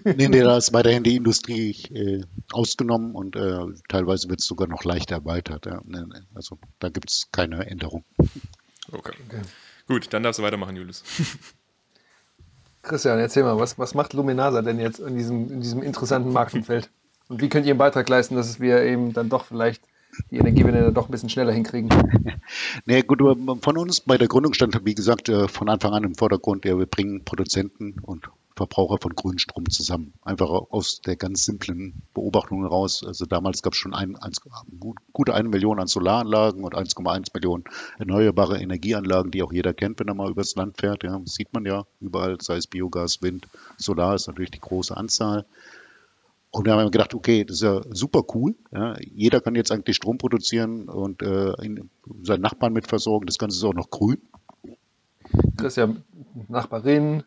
[0.03, 4.67] nee, nee, da ist weiterhin die Industrie äh, ausgenommen und äh, teilweise wird es sogar
[4.67, 5.65] noch leicht erweitert.
[5.65, 5.81] Ja.
[6.33, 8.03] Also da gibt es keine Änderung.
[8.91, 9.13] Okay.
[9.27, 9.41] okay.
[9.87, 11.03] Gut, dann darfst du weitermachen, Julius.
[12.81, 16.89] Christian, erzähl mal, was, was macht Luminasa denn jetzt in diesem, in diesem interessanten Marktumfeld?
[17.27, 19.83] Und wie könnt ihr einen Beitrag leisten, dass wir eben dann doch vielleicht
[20.31, 21.89] die Energiewende dann doch ein bisschen schneller hinkriegen.
[22.85, 23.19] nee, gut,
[23.61, 26.77] von uns bei der Gründung stand, wie gesagt, äh, von Anfang an im Vordergrund, ja,
[26.77, 30.13] wir bringen Produzenten und Verbraucher von Grünstrom zusammen.
[30.23, 33.03] Einfach aus der ganz simplen Beobachtung heraus.
[33.05, 34.31] Also damals gab es schon ein, ein,
[35.13, 37.63] gute eine Million an Solaranlagen und 1,1 Millionen
[37.99, 41.03] erneuerbare Energieanlagen, die auch jeder kennt, wenn er mal übers Land fährt.
[41.03, 45.45] Ja, sieht man ja überall, sei es Biogas, Wind, Solar ist natürlich die große Anzahl.
[46.51, 48.55] Und wir haben gedacht, okay, das ist ja super cool.
[48.71, 48.95] Ja.
[48.99, 51.53] Jeder kann jetzt eigentlich Strom produzieren und äh,
[52.23, 53.25] seinen Nachbarn mit versorgen.
[53.25, 54.17] Das Ganze ist auch noch grün.
[55.55, 55.89] Das ist ja
[56.47, 57.23] Nachbarin.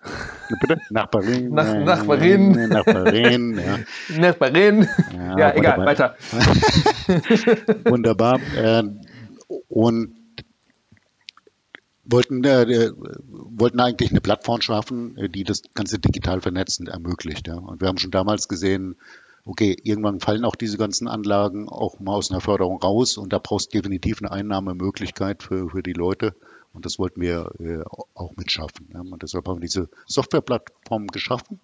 [0.61, 0.81] Bitte?
[0.91, 1.51] Nachbarin.
[1.55, 2.53] Nach, Nachbarin.
[2.69, 4.19] Nachbarin, ja.
[4.19, 4.89] Nachbarin.
[5.15, 6.17] Ja, ja egal, weiter.
[7.85, 8.41] wunderbar.
[8.57, 8.85] Äh,
[9.69, 10.20] und
[12.11, 12.91] wollten, äh,
[13.29, 17.49] wollten eigentlich eine Plattform schaffen, äh, die das Ganze digital vernetzend ermöglicht.
[17.49, 17.57] Ja.
[17.57, 18.97] Und wir haben schon damals gesehen,
[19.45, 23.39] okay, irgendwann fallen auch diese ganzen Anlagen auch mal aus einer Förderung raus und da
[23.39, 26.35] brauchst du definitiv eine Einnahmemöglichkeit für, für die Leute.
[26.73, 27.83] Und das wollten wir äh,
[28.15, 28.89] auch mitschaffen.
[28.95, 29.01] Ja.
[29.01, 31.59] Und deshalb haben wir diese Softwareplattform geschaffen.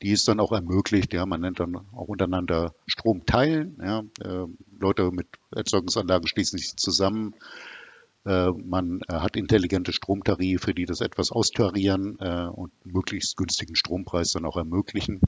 [0.00, 3.76] Die ist dann auch ermöglicht, ja, man nennt dann auch untereinander Strom teilen.
[3.82, 4.04] Ja.
[4.20, 4.46] Äh,
[4.78, 7.77] Leute mit Erzeugungsanlagen schließen sich zusammen, äh,
[8.24, 14.44] man äh, hat intelligente Stromtarife, die das etwas austarieren äh, und möglichst günstigen Strompreis dann
[14.44, 15.20] auch ermöglichen.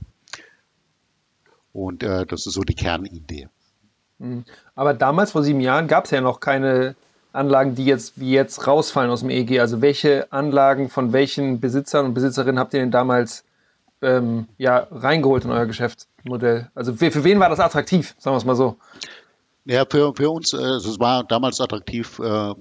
[1.73, 3.49] Und das ist so die Kernidee.
[4.19, 4.45] Mhm.
[4.75, 6.97] Aber damals, vor sieben Jahren, gab es ja noch keine
[7.33, 9.61] Anlagen, die jetzt wie jetzt rausfallen aus dem EEG.
[9.61, 13.45] Also welche Anlagen von welchen Besitzern und Besitzerinnen habt ihr denn damals
[14.03, 16.71] ähm, ja, reingeholt in euer Geschäftsmodell?
[16.75, 18.77] Also für, für wen war das attraktiv, sagen wir es mal so?
[19.65, 22.55] Ja, für, für uns, also es war damals attraktiv, äh,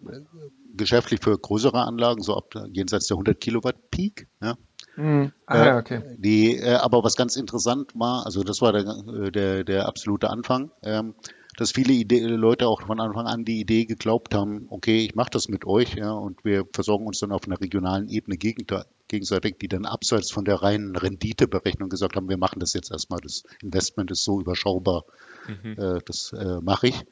[0.75, 4.27] geschäftlich für größere Anlagen, so ab jenseits der 100 Kilowatt Peak.
[4.41, 4.55] Ja.
[4.95, 5.31] Mhm.
[5.45, 6.01] Ah, ja, okay.
[6.17, 10.71] Die, äh, aber was ganz interessant war, also das war der, der, der absolute Anfang,
[10.83, 11.15] ähm,
[11.57, 15.29] dass viele Idee, Leute auch von Anfang an die Idee geglaubt haben, okay, ich mache
[15.31, 19.67] das mit euch, ja, und wir versorgen uns dann auf einer regionalen Ebene gegenseitig, die
[19.67, 24.11] dann abseits von der reinen Renditeberechnung gesagt haben, wir machen das jetzt erstmal, das Investment
[24.11, 25.03] ist so überschaubar,
[25.47, 25.71] mhm.
[25.77, 27.05] äh, das äh, mache ich.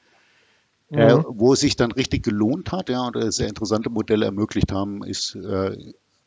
[0.89, 0.97] Mhm.
[0.97, 5.03] Äh, wo es sich dann richtig gelohnt hat, ja, und sehr interessante Modelle ermöglicht haben,
[5.03, 5.75] ist äh,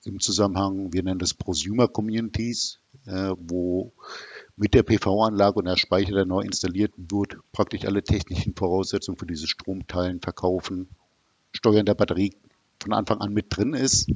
[0.04, 3.92] im Zusammenhang, wir nennen das Prosumer Communities, äh, wo
[4.56, 9.26] mit der PV-Anlage und der Speicher, der neu installiert wird, praktisch alle technischen Voraussetzungen für
[9.26, 10.88] dieses Stromteilen, Verkaufen,
[11.52, 12.34] Steuern der Batterie
[12.80, 14.10] von Anfang an mit drin ist.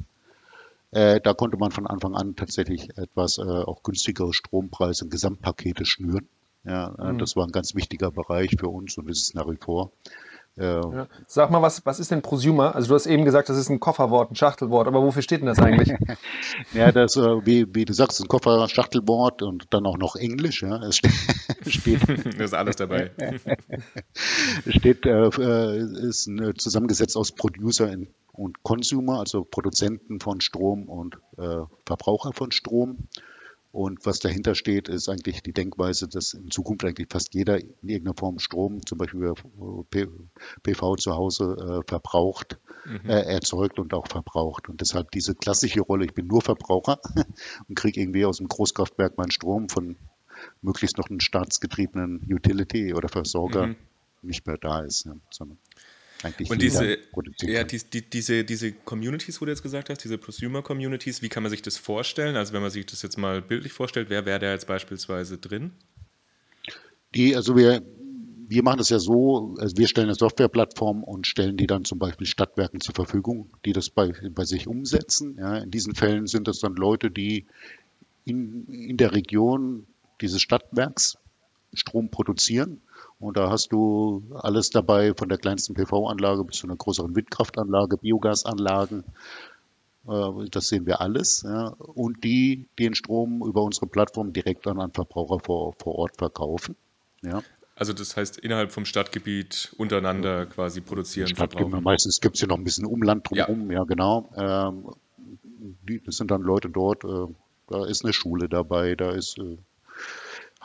[0.91, 5.85] Äh, da konnte man von Anfang an tatsächlich etwas äh, auch günstigere Strompreise und Gesamtpakete
[5.85, 6.27] schnüren.
[6.65, 7.19] Ja, äh, mhm.
[7.19, 9.91] Das war ein ganz wichtiger Bereich für uns und ist es nach wie vor.
[10.57, 11.07] Ja.
[11.27, 12.75] Sag mal, was, was ist denn Prosumer?
[12.75, 15.47] Also du hast eben gesagt, das ist ein Kofferwort, ein Schachtelwort, aber wofür steht denn
[15.47, 15.91] das eigentlich?
[16.73, 20.63] ja, das, äh, wie, wie du sagst, ein Koffer, Schachtelwort und dann auch noch Englisch.
[20.63, 20.81] Ja.
[20.81, 20.95] Es
[21.67, 23.11] steht, das ist alles dabei.
[24.65, 27.91] es steht, äh, äh ist zusammengesetzt aus Producer
[28.31, 33.09] und Consumer, also Produzenten von Strom und äh, Verbraucher von Strom.
[33.75, 37.73] Und was dahinter steht, ist eigentlich die Denkweise, dass in Zukunft eigentlich fast jeder in
[37.81, 39.33] irgendeiner Form Strom, zum Beispiel
[40.63, 43.09] PV zu Hause, äh, verbraucht, mhm.
[43.09, 44.69] äh, erzeugt und auch verbraucht.
[44.69, 47.01] Und deshalb diese klassische Rolle, ich bin nur Verbraucher
[47.67, 49.97] und kriege irgendwie aus dem Großkraftwerk meinen Strom von
[50.61, 53.75] möglichst noch einem staatsgetriebenen Utility oder Versorger mhm.
[54.21, 55.57] nicht mehr da ist, ja, sondern
[56.23, 56.97] eigentlich und diese,
[57.41, 61.43] ja, die, die, diese, diese Communities, wo du jetzt gesagt hast, diese Prosumer-Communities, wie kann
[61.43, 62.35] man sich das vorstellen?
[62.35, 65.71] Also wenn man sich das jetzt mal bildlich vorstellt, wer wäre da jetzt beispielsweise drin?
[67.13, 67.81] Die, also wir,
[68.47, 71.99] wir machen das ja so, also wir stellen eine Softwareplattform und stellen die dann zum
[71.99, 75.37] Beispiel Stadtwerken zur Verfügung, die das bei, bei sich umsetzen.
[75.39, 77.45] Ja, in diesen Fällen sind das dann Leute, die
[78.25, 79.85] in, in der Region
[80.21, 81.17] dieses Stadtwerks
[81.73, 82.81] Strom produzieren
[83.19, 87.97] und da hast du alles dabei, von der kleinsten PV-Anlage bis zu einer größeren Windkraftanlage,
[87.97, 89.03] Biogasanlagen.
[90.07, 91.45] Äh, das sehen wir alles.
[91.77, 96.75] Und die den Strom über unsere Plattform direkt an einen Verbraucher vor, vor Ort verkaufen.
[97.21, 97.41] Ja.
[97.75, 101.27] Also das heißt, innerhalb vom Stadtgebiet untereinander quasi produzieren.
[101.27, 104.29] Stadtgebiet, meistens gibt es ja noch ein bisschen Umland drumherum, ja, ja genau.
[104.37, 104.85] Ähm,
[105.87, 107.27] die, das sind dann Leute dort, äh,
[107.67, 109.57] da ist eine Schule dabei, da ist äh,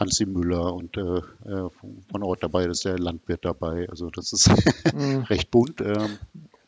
[0.01, 1.69] Hansi Müller und äh, äh
[2.11, 3.87] von Ort dabei ist der Landwirt dabei.
[3.91, 4.51] Also das ist
[4.95, 5.19] mhm.
[5.25, 5.81] recht bunt.
[5.81, 6.19] Ähm.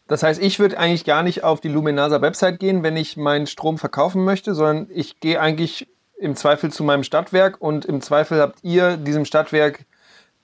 [0.07, 3.47] Das heißt, ich würde eigentlich gar nicht auf die Luminasa Website gehen, wenn ich meinen
[3.47, 8.41] Strom verkaufen möchte, sondern ich gehe eigentlich im Zweifel zu meinem Stadtwerk und im Zweifel
[8.41, 9.87] habt ihr diesem Stadtwerk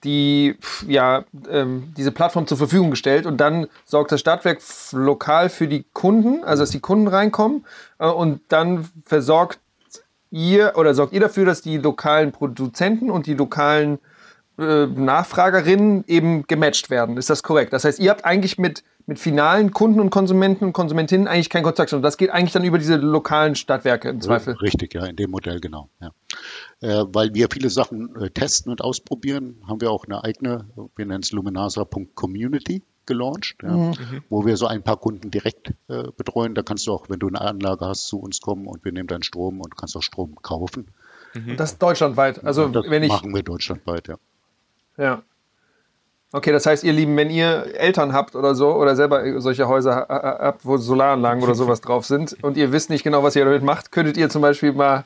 [0.04, 4.60] die, ja, ähm, diese Plattform zur Verfügung gestellt und dann sorgt das Stadtwerk
[4.92, 7.64] lokal für die Kunden, also dass die Kunden reinkommen
[7.98, 9.58] äh, und dann versorgt
[10.30, 13.98] ihr oder sorgt ihr dafür, dass die lokalen Produzenten und die lokalen
[14.58, 17.16] äh, Nachfragerinnen eben gematcht werden?
[17.16, 17.72] Ist das korrekt?
[17.72, 21.62] Das heißt, ihr habt eigentlich mit, mit finalen Kunden und Konsumenten und Konsumentinnen eigentlich keinen
[21.62, 21.92] Kontakt.
[21.92, 24.54] Und das geht eigentlich dann über diese lokalen Stadtwerke im Zweifel.
[24.54, 25.88] Richtig, ja, in dem Modell genau.
[26.00, 26.10] Ja.
[26.80, 31.06] Äh, weil wir viele Sachen äh, testen und ausprobieren, haben wir auch eine eigene, wir
[31.06, 33.94] nennen es luminasa.community gelauncht, ja, mhm.
[34.28, 36.54] wo wir so ein paar Kunden direkt äh, betreuen.
[36.54, 39.08] Da kannst du auch, wenn du eine Anlage hast, zu uns kommen und wir nehmen
[39.08, 40.88] deinen Strom und kannst auch Strom kaufen.
[41.34, 41.50] Mhm.
[41.50, 42.44] Und das deutschlandweit.
[42.44, 44.18] Also das wenn ich machen wir deutschlandweit, ja.
[44.98, 45.22] Ja.
[46.30, 50.06] Okay, das heißt, ihr Lieben, wenn ihr Eltern habt oder so oder selber solche Häuser
[50.10, 53.62] habt, wo Solaranlagen oder sowas drauf sind und ihr wisst nicht genau, was ihr damit
[53.62, 55.04] macht, könntet ihr zum Beispiel mal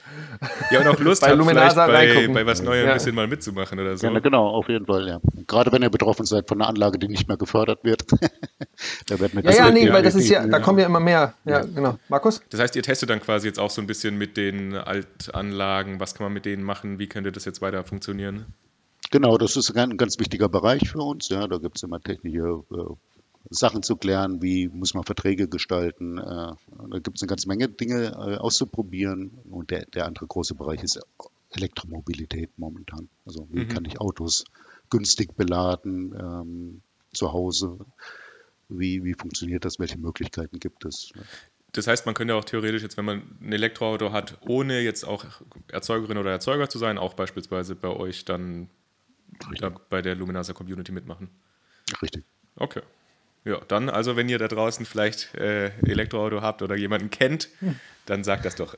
[0.73, 2.35] ja, und auch Lust bei habt, Luminasa bei, reingucken.
[2.35, 2.91] bei was Neuem Ja.
[2.93, 4.05] ein bisschen mal mitzumachen oder so.
[4.05, 5.21] Ja, na genau, auf jeden Fall, ja.
[5.47, 8.03] Gerade wenn ihr betroffen seid von einer Anlage, die nicht mehr gefördert wird.
[9.07, 10.99] da wird Ja, ja, nee, ja, weil das ist ja, die- da kommen ja immer
[10.99, 11.35] mehr.
[11.45, 11.99] Ja, genau.
[12.09, 12.43] Markus?
[12.51, 16.17] Das heißt, ihr testet dann quasi jetzt auch so ein bisschen mit den Altanlagen, was
[16.17, 18.47] kann man mit denen machen, wie könnte das jetzt weiter funktionieren?
[19.13, 21.29] Genau, das ist ein ganz wichtiger Bereich für uns.
[21.29, 22.95] Ja, da gibt es immer technische äh,
[23.51, 26.17] Sachen zu klären, wie muss man Verträge gestalten.
[26.17, 29.33] Äh, da gibt es eine ganze Menge Dinge äh, auszuprobieren.
[29.51, 30.99] Und der, der andere große Bereich ist
[31.51, 33.11] Elektromobilität momentan.
[33.27, 33.69] Also wie Mhm.
[33.69, 34.45] kann ich Autos
[34.89, 36.81] günstig beladen ähm,
[37.13, 37.81] zu Hause?
[38.71, 39.79] Wie, wie funktioniert das?
[39.79, 41.13] Welche Möglichkeiten gibt es?
[41.73, 45.27] Das heißt, man könnte auch theoretisch jetzt, wenn man ein Elektroauto hat, ohne jetzt auch
[45.69, 48.71] Erzeugerin oder Erzeuger zu sein, auch beispielsweise bei euch dann
[49.59, 51.29] da bei der Luminasa Community mitmachen.
[52.01, 52.25] Richtig.
[52.57, 52.83] Okay.
[53.45, 57.49] Ja, dann also, wenn ihr da draußen vielleicht äh, Elektroauto habt oder jemanden kennt,
[58.07, 58.75] dann sagt das doch.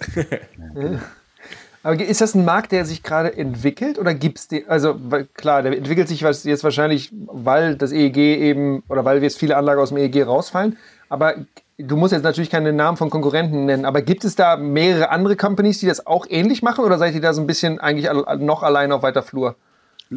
[1.83, 4.67] Aber ist das ein Markt, der sich gerade entwickelt oder gibt es den?
[4.69, 9.23] Also weil, klar, der entwickelt sich was jetzt wahrscheinlich, weil das EEG eben oder weil
[9.23, 10.79] jetzt viele Anlagen aus dem EEG rausfallen.
[11.11, 11.35] Aber
[11.77, 13.85] du musst jetzt natürlich keine Namen von Konkurrenten nennen.
[13.85, 17.21] Aber gibt es da mehrere andere Companies, die das auch ähnlich machen oder seid ihr
[17.21, 19.55] da so ein bisschen eigentlich noch alleine auf weiter Flur?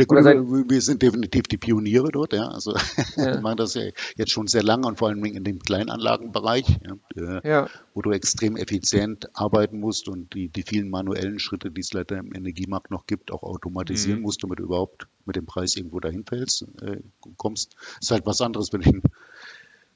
[0.08, 2.48] Oder seid- wir sind definitiv die Pioniere dort, ja.
[2.48, 2.74] Also
[3.16, 3.84] wir machen das ja
[4.16, 6.80] jetzt schon sehr lange und vor allem in dem Kleinanlagenbereich,
[7.16, 7.68] ja, Ja.
[7.94, 12.18] wo du extrem effizient arbeiten musst und die, die vielen manuellen Schritte, die es leider
[12.18, 14.24] im Energiemarkt noch gibt, auch automatisieren Mhm.
[14.24, 16.98] musst, damit du überhaupt mit dem Preis irgendwo dahin fällst, äh,
[17.38, 17.76] kommst.
[18.00, 19.02] ist halt was anderes, wenn ich einen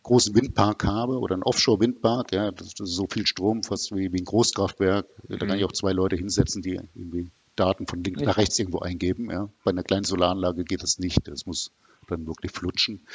[0.03, 4.17] großen Windpark habe oder einen Offshore-Windpark, ja, das ist so viel Strom, fast wie, wie
[4.21, 5.05] ein Großkraftwerk.
[5.29, 8.79] Da kann ich auch zwei Leute hinsetzen, die irgendwie Daten von links nach rechts irgendwo
[8.79, 9.29] eingeben.
[9.29, 9.49] Ja.
[9.63, 11.27] Bei einer kleinen Solaranlage geht das nicht.
[11.27, 11.71] Das muss
[12.07, 13.05] dann wirklich flutschen.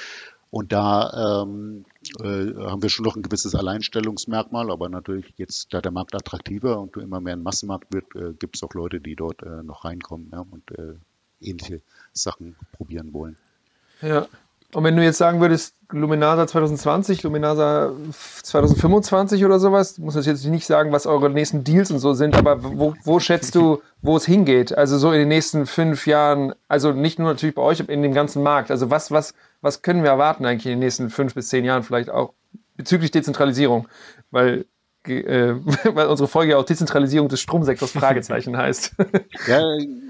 [0.50, 1.84] Und da ähm,
[2.20, 6.80] äh, haben wir schon noch ein gewisses Alleinstellungsmerkmal, aber natürlich jetzt, da der Markt attraktiver
[6.80, 9.84] und immer mehr ein Massenmarkt wird, äh, gibt es auch Leute, die dort äh, noch
[9.84, 10.94] reinkommen ja, und äh,
[11.40, 13.36] ähnliche Sachen probieren wollen.
[14.00, 14.28] Ja.
[14.76, 17.94] Und wenn du jetzt sagen würdest, Luminasa 2020, Luminasa
[18.42, 22.36] 2025 oder sowas, du musst jetzt nicht sagen, was eure nächsten Deals und so sind,
[22.36, 24.76] aber wo, wo schätzt du, wo es hingeht?
[24.76, 28.02] Also so in den nächsten fünf Jahren, also nicht nur natürlich bei euch, aber in
[28.02, 28.70] dem ganzen Markt.
[28.70, 31.82] Also was, was, was können wir erwarten eigentlich in den nächsten fünf bis zehn Jahren
[31.82, 32.34] vielleicht auch
[32.76, 33.88] bezüglich Dezentralisierung?
[34.30, 34.66] Weil,
[35.08, 35.56] äh,
[35.94, 38.94] weil unsere Folge ja auch Dezentralisierung des Stromsektors Fragezeichen heißt.
[39.46, 39.62] Ja,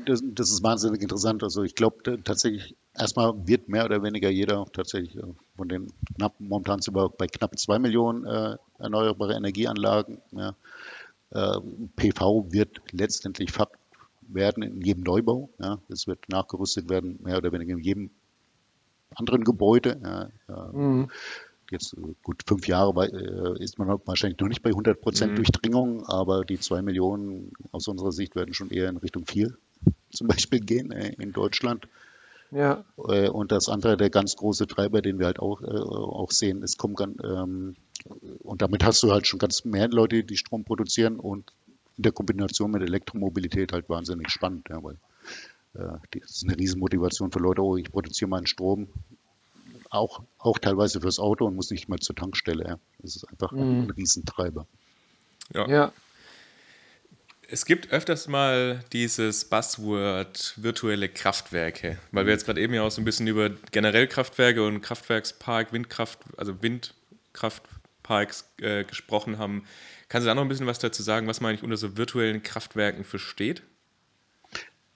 [0.06, 1.42] das, das ist wahnsinnig interessant.
[1.42, 5.22] Also ich glaube tatsächlich, erstmal wird mehr oder weniger jeder tatsächlich äh,
[5.56, 10.18] von den knapp, momentan sind wir bei knapp zwei Millionen äh, erneuerbare Energieanlagen.
[10.32, 10.54] Ja.
[11.30, 11.60] Äh,
[11.96, 13.78] PV wird letztendlich Fakt
[14.28, 15.50] werden in jedem Neubau.
[15.58, 15.78] Ja.
[15.88, 18.10] Es wird nachgerüstet werden, mehr oder weniger in jedem
[19.14, 20.00] anderen Gebäude.
[20.02, 20.28] Ja.
[20.48, 20.72] Ja.
[20.72, 21.10] Mhm.
[21.70, 25.36] Jetzt äh, gut fünf Jahre äh, ist man wahrscheinlich noch nicht bei 100 Prozent Mhm.
[25.36, 29.56] Durchdringung, aber die zwei Millionen aus unserer Sicht werden schon eher in Richtung vier
[30.10, 31.88] zum Beispiel gehen äh, in Deutschland.
[32.50, 32.84] Ja.
[33.08, 36.78] Äh, Und das andere, der ganz große Treiber, den wir halt auch, auch sehen, ist
[36.78, 37.74] kommt ganz, ähm,
[38.40, 41.52] und damit hast du halt schon ganz mehr Leute, die Strom produzieren und
[41.96, 44.96] in der Kombination mit Elektromobilität halt wahnsinnig spannend, ja, weil
[45.74, 48.88] das ist eine Riesenmotivation für Leute, oh, ich produziere meinen Strom
[49.96, 52.64] auch, auch teilweise fürs Auto und muss nicht mal zur Tankstelle.
[52.66, 52.78] Ja.
[53.00, 54.66] Das ist einfach ein, ein Riesentreiber.
[55.54, 55.68] Ja.
[55.68, 55.92] Ja.
[57.48, 62.90] Es gibt öfters mal dieses Buzzword virtuelle Kraftwerke, weil wir jetzt gerade eben ja auch
[62.90, 69.64] so ein bisschen über generell Kraftwerke und Kraftwerkspark, Windkraft, also Windkraftparks äh, gesprochen haben.
[70.08, 72.42] Kannst du da noch ein bisschen was dazu sagen, was man eigentlich unter so virtuellen
[72.42, 73.62] Kraftwerken versteht?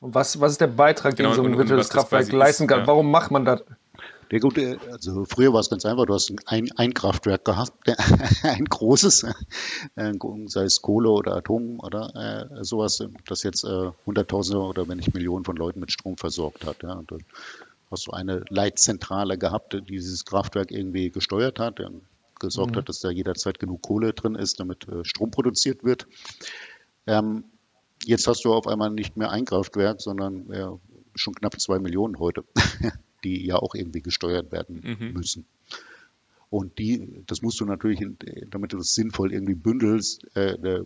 [0.01, 2.69] Und was, was ist der Beitrag, den Genau, so und- ein virtuelles Kraftwerk leisten ist,
[2.69, 2.81] kann?
[2.81, 2.87] ja.
[2.89, 3.63] Warum macht man das?
[4.33, 7.73] Ja gut, äh, also früher war es ganz einfach, du hast ein, ein Kraftwerk gehabt,
[8.45, 9.25] ein großes,
[9.97, 10.13] äh,
[10.47, 15.15] sei es Kohle oder Atom oder äh, sowas, das jetzt äh, Hunderttausende oder wenn nicht
[15.15, 16.85] Millionen von Leuten mit Strom versorgt hat.
[16.85, 16.93] Ja.
[16.93, 17.25] Und dann
[17.91, 21.91] hast du eine Leitzentrale gehabt, die dieses Kraftwerk irgendwie gesteuert hat, der
[22.39, 26.07] gesorgt hat, dass da jederzeit genug Kohle drin ist, damit äh, Strom produziert wird.
[27.07, 27.45] Ähm,
[28.05, 30.79] jetzt hast du auf einmal nicht mehr ein Kraftwerk, sondern
[31.15, 32.45] schon knapp zwei Millionen heute,
[33.25, 35.13] die ja auch irgendwie gesteuert werden Mhm.
[35.13, 35.47] müssen.
[36.51, 38.05] Und die, das musst du natürlich,
[38.51, 40.85] damit du das sinnvoll irgendwie bündelst, äh, äh,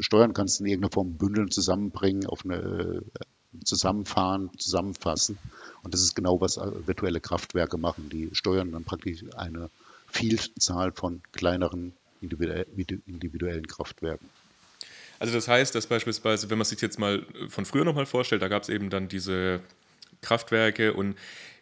[0.00, 5.38] steuern kannst, in irgendeiner Form bündeln, zusammenbringen, auf eine äh, zusammenfahren, zusammenfassen.
[5.82, 8.10] Und das ist genau, was äh, virtuelle Kraftwerke machen.
[8.10, 9.70] Die steuern dann praktisch eine
[10.08, 12.66] Vielzahl von kleineren individuell,
[13.06, 14.28] individuellen Kraftwerken.
[15.18, 18.48] Also das heißt, dass beispielsweise, wenn man sich jetzt mal von früher nochmal vorstellt, da
[18.48, 19.60] gab es eben dann diese
[20.20, 21.16] Kraftwerke und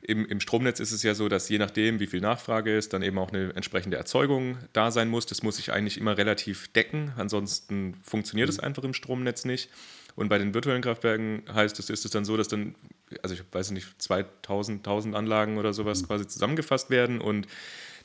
[0.07, 3.03] im, im, Stromnetz ist es ja so, dass je nachdem, wie viel Nachfrage ist, dann
[3.03, 5.27] eben auch eine entsprechende Erzeugung da sein muss.
[5.27, 8.65] Das muss sich eigentlich immer relativ decken, ansonsten funktioniert es mhm.
[8.65, 9.71] einfach im Stromnetz nicht.
[10.17, 12.75] Und bei den virtuellen Kraftwerken heißt es, ist es dann so, dass dann,
[13.23, 16.07] also ich weiß nicht, 2000, 1000 Anlagen oder sowas mhm.
[16.07, 17.49] quasi zusammengefasst werden und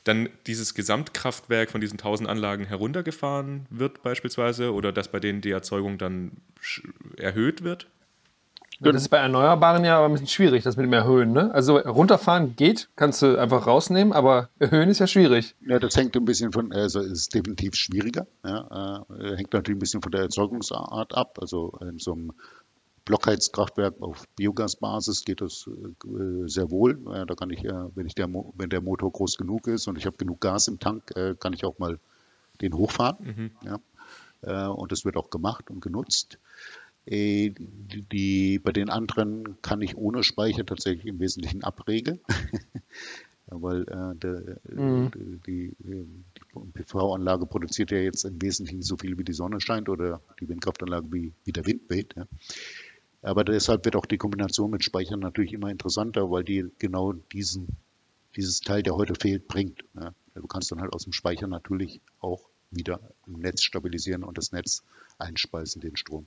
[0.04, 5.50] dann dieses Gesamtkraftwerk von diesen 1000 Anlagen heruntergefahren wird beispielsweise oder dass bei denen die
[5.50, 6.32] Erzeugung dann
[7.18, 7.86] erhöht wird?
[8.82, 11.32] Das ist bei Erneuerbaren ja aber ein bisschen schwierig, das mit dem Erhöhen.
[11.32, 11.52] Ne?
[11.52, 15.54] Also runterfahren geht, kannst du einfach rausnehmen, aber erhöhen ist ja schwierig.
[15.66, 18.26] Ja, das hängt ein bisschen von, also ist definitiv schwieriger.
[18.42, 21.38] Ja, äh, hängt natürlich ein bisschen von der Erzeugungsart ab.
[21.42, 22.32] Also in so einem
[23.04, 26.92] Blockheizkraftwerk auf Biogasbasis geht das äh, sehr wohl.
[27.12, 30.06] Äh, da kann ich, wenn, ich der, wenn der Motor groß genug ist und ich
[30.06, 31.98] habe genug Gas im Tank, äh, kann ich auch mal
[32.62, 33.16] den hochfahren.
[33.20, 33.50] Mhm.
[33.62, 33.78] Ja.
[34.42, 36.38] Und das wird auch gemacht und genutzt.
[37.10, 37.52] Äh,
[38.12, 42.20] die, bei den anderen kann ich ohne Speicher tatsächlich im Wesentlichen abregeln,
[43.46, 45.10] weil äh, der, mhm.
[45.44, 45.76] die, die,
[46.72, 51.12] PV-Anlage produziert ja jetzt im Wesentlichen so viel, wie die Sonne scheint oder die Windkraftanlage,
[51.12, 52.14] wie, wie der Wind weht.
[52.16, 52.26] Ja.
[53.22, 57.76] Aber deshalb wird auch die Kombination mit Speichern natürlich immer interessanter, weil die genau diesen,
[58.36, 59.82] dieses Teil, der heute fehlt, bringt.
[59.94, 60.14] Ja.
[60.34, 64.52] Du kannst dann halt aus dem Speicher natürlich auch wieder im Netz stabilisieren und das
[64.52, 64.84] Netz
[65.18, 66.24] einspeisen, den Strom.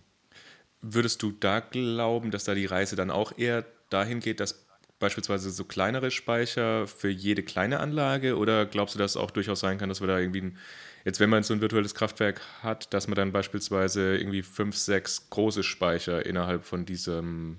[0.84, 4.66] Würdest du da glauben, dass da die Reise dann auch eher dahin geht, dass
[5.00, 9.60] beispielsweise so kleinere Speicher für jede kleine Anlage oder glaubst du, dass es auch durchaus
[9.62, 10.58] sein kann, dass wir da irgendwie, ein,
[11.06, 15.30] jetzt wenn man so ein virtuelles Kraftwerk hat, dass man dann beispielsweise irgendwie fünf, sechs
[15.30, 17.58] große Speicher innerhalb von diesem,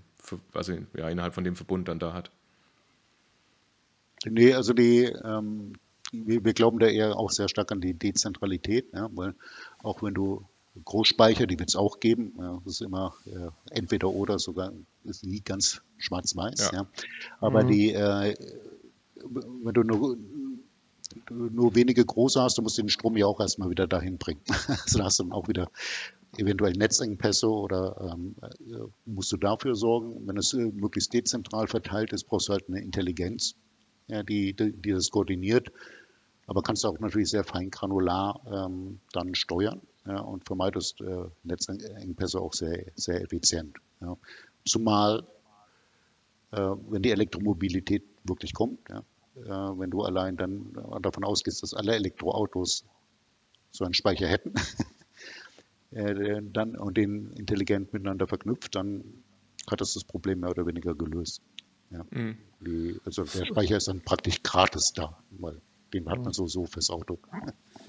[0.53, 2.31] also ja, innerhalb von dem Verbund dann da hat?
[4.27, 5.75] Nee, also die, ähm,
[6.13, 9.35] wir, wir, glauben da eher auch sehr stark an die Dezentralität, ja, weil
[9.83, 10.47] auch wenn du
[10.83, 12.35] Großspeicher, die wird es auch geben.
[12.39, 14.73] Ja, das ist immer äh, entweder oder, sogar
[15.05, 16.71] ist nie ganz schwarz-weiß.
[16.73, 16.79] Ja.
[16.83, 16.87] ja.
[17.41, 17.69] Aber mhm.
[17.69, 18.35] die, äh,
[19.63, 20.17] wenn du nur,
[21.31, 24.41] nur wenige große hast, du musst den Strom ja auch erstmal wieder dahin bringen.
[24.67, 25.71] also da hast du dann auch wieder
[26.37, 30.27] eventuell Netzengpässe oder ähm, äh, musst du dafür sorgen.
[30.27, 33.55] Wenn es äh, möglichst dezentral verteilt ist, brauchst du halt eine Intelligenz,
[34.09, 35.71] ja, die, die, die das koordiniert.
[36.47, 41.25] Aber kannst du auch natürlich sehr fein granular ähm, dann steuern ja, und vermeidest äh,
[41.45, 43.77] Netzengpässe auch sehr, sehr effizient.
[44.01, 44.17] Ja.
[44.64, 45.27] Zumal,
[46.53, 49.03] äh, wenn die Elektromobilität wirklich kommt, ja,
[49.37, 52.85] äh, wenn du allein dann davon ausgehst, dass alle Elektroautos
[53.71, 54.55] so einen Speicher hätten
[55.90, 59.05] äh, dann, und den intelligent miteinander verknüpft, dann
[59.71, 61.43] hat das das Problem mehr oder weniger gelöst.
[61.90, 62.05] Ja.
[62.11, 62.38] Mhm.
[62.61, 65.61] Die, also der Speicher ist dann praktisch gratis da, weil
[65.93, 67.19] den hat man so so fürs Auto.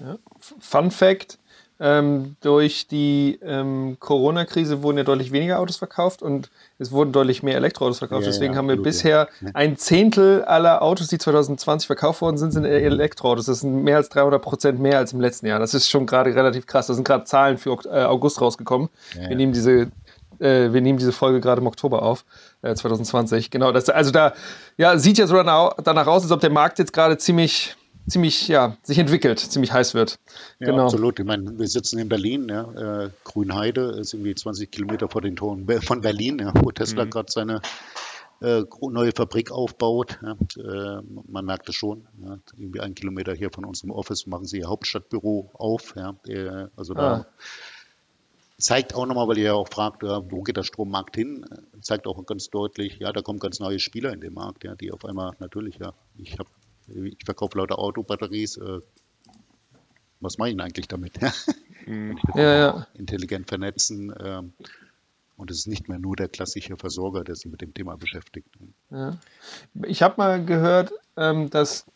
[0.00, 0.18] Ja.
[0.38, 1.38] Fun Fact:
[1.78, 7.42] ähm, durch die ähm, Corona-Krise wurden ja deutlich weniger Autos verkauft und es wurden deutlich
[7.42, 8.22] mehr Elektroautos verkauft.
[8.22, 9.50] Ja, Deswegen ja, haben wir bisher ja.
[9.52, 13.46] ein Zehntel aller Autos, die 2020 verkauft worden sind, sind Elektroautos.
[13.46, 15.58] Das sind mehr als 300 Prozent mehr als im letzten Jahr.
[15.58, 16.86] Das ist schon gerade relativ krass.
[16.86, 18.88] Da sind gerade Zahlen für äh, August rausgekommen.
[19.14, 19.90] Wir nehmen diese
[20.38, 22.24] äh, wir nehmen diese Folge gerade im Oktober auf,
[22.62, 23.50] äh, 2020.
[23.50, 24.34] Genau, das, also da
[24.76, 27.76] ja, sieht ja so danach aus, als ob der Markt jetzt gerade ziemlich
[28.08, 30.18] ziemlich, ja, sich entwickelt, ziemlich heiß wird.
[30.58, 30.84] Ja, genau.
[30.84, 31.18] absolut.
[31.18, 35.36] Ich meine, wir sitzen in Berlin, ja, äh, Grünheide ist irgendwie 20 Kilometer vor den
[35.36, 37.10] Toren von Berlin, ja, wo Tesla mhm.
[37.10, 37.60] gerade seine
[38.40, 40.18] äh, neue Fabrik aufbaut.
[40.22, 42.06] Ja, äh, man merkt es schon.
[42.22, 45.94] Ja, irgendwie einen Kilometer hier von unserem Office machen sie ihr Hauptstadtbüro auf.
[45.96, 47.26] Ja, äh, also da ah.
[48.58, 51.46] zeigt auch nochmal, weil ihr ja auch fragt, wo geht der Strommarkt hin,
[51.80, 54.92] zeigt auch ganz deutlich, ja, da kommen ganz neue Spieler in den Markt, ja, die
[54.92, 56.48] auf einmal natürlich, ja, ich habe
[56.88, 58.56] ich verkaufe lauter Autobatteries.
[58.56, 58.80] Äh,
[60.20, 61.18] was mache ich denn eigentlich damit?
[61.88, 62.18] Mhm.
[62.34, 62.86] ja, ja.
[62.94, 64.10] Intelligent vernetzen.
[64.10, 64.42] Äh,
[65.36, 68.48] und es ist nicht mehr nur der klassische Versorger, der sich mit dem Thema beschäftigt.
[68.90, 69.18] Ja.
[69.84, 71.86] Ich habe mal gehört, ähm, dass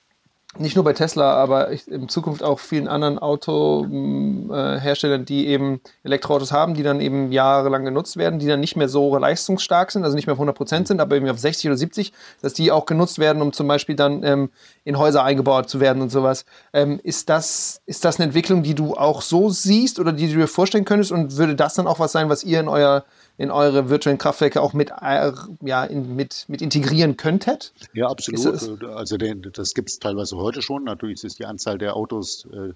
[0.58, 6.74] nicht nur bei Tesla, aber in Zukunft auch vielen anderen Autoherstellern, die eben Elektroautos haben,
[6.74, 10.26] die dann eben jahrelang genutzt werden, die dann nicht mehr so leistungsstark sind, also nicht
[10.26, 13.20] mehr auf 100 Prozent sind, aber eben auf 60 oder 70, dass die auch genutzt
[13.20, 14.50] werden, um zum Beispiel dann ähm,
[14.82, 16.44] in Häuser eingebaut zu werden und sowas.
[16.72, 20.36] Ähm, ist, das, ist das eine Entwicklung, die du auch so siehst oder die du
[20.36, 23.04] dir vorstellen könntest und würde das dann auch was sein, was ihr in euer
[23.40, 25.32] in eure virtuellen Kraftwerke auch mit, äh,
[25.62, 27.72] ja, in, mit, mit integrieren könntet?
[27.94, 28.84] Ja, absolut.
[28.84, 30.84] Also den, das gibt es teilweise heute schon.
[30.84, 32.74] Natürlich ist die Anzahl der Autos, äh,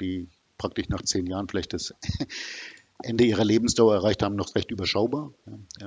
[0.00, 0.26] die
[0.56, 1.94] praktisch nach zehn Jahren vielleicht das
[3.02, 5.34] Ende ihrer Lebensdauer erreicht haben, noch recht überschaubar.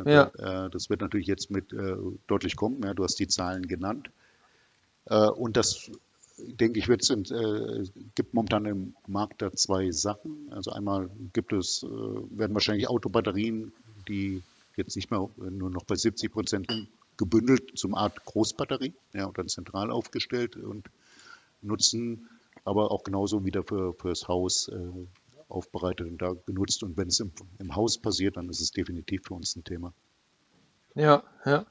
[0.05, 0.25] Ja.
[0.25, 1.73] Äh, das wird natürlich jetzt mit
[2.27, 2.83] deutlich kommen.
[2.83, 4.11] Ja, du hast die Zahlen genannt.
[5.05, 5.89] Und das
[6.37, 7.83] denke ich, wird es äh,
[8.15, 10.51] gibt momentan im Markt da zwei Sachen.
[10.51, 13.71] Also einmal gibt es, äh, werden wahrscheinlich Autobatterien,
[14.07, 14.43] die
[14.75, 16.67] jetzt nicht mehr nur noch bei 70 Prozent
[17.17, 20.89] gebündelt zum Art Großbatterie ja, und dann zentral aufgestellt und
[21.61, 22.29] nutzen,
[22.65, 25.07] aber auch genauso wieder für, fürs Haus äh,
[25.49, 26.83] aufbereitet und da genutzt.
[26.83, 29.93] Und wenn es im, im Haus passiert, dann ist es definitiv für uns ein Thema.
[30.95, 31.65] Ja, ja.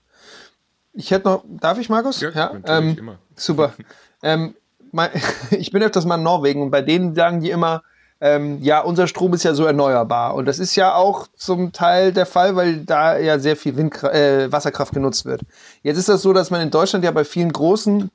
[0.93, 2.20] Ich hätte noch, darf ich, Markus?
[2.20, 3.18] Ja, ja ähm, immer.
[3.35, 3.74] Super.
[4.22, 4.55] ähm,
[4.91, 5.11] mein,
[5.51, 7.83] ich bin öfters mal in Norwegen und bei denen sagen die immer,
[8.23, 10.37] ähm, ja, unser Strom ist ja so erneuerbar.
[10.37, 14.12] Und das ist ja auch zum Teil der Fall, weil da ja sehr viel Windkra
[14.12, 15.41] äh, Wasserkraft genutzt wird.
[15.83, 18.12] Jetzt ist das so, dass man in Deutschland ja bei vielen großen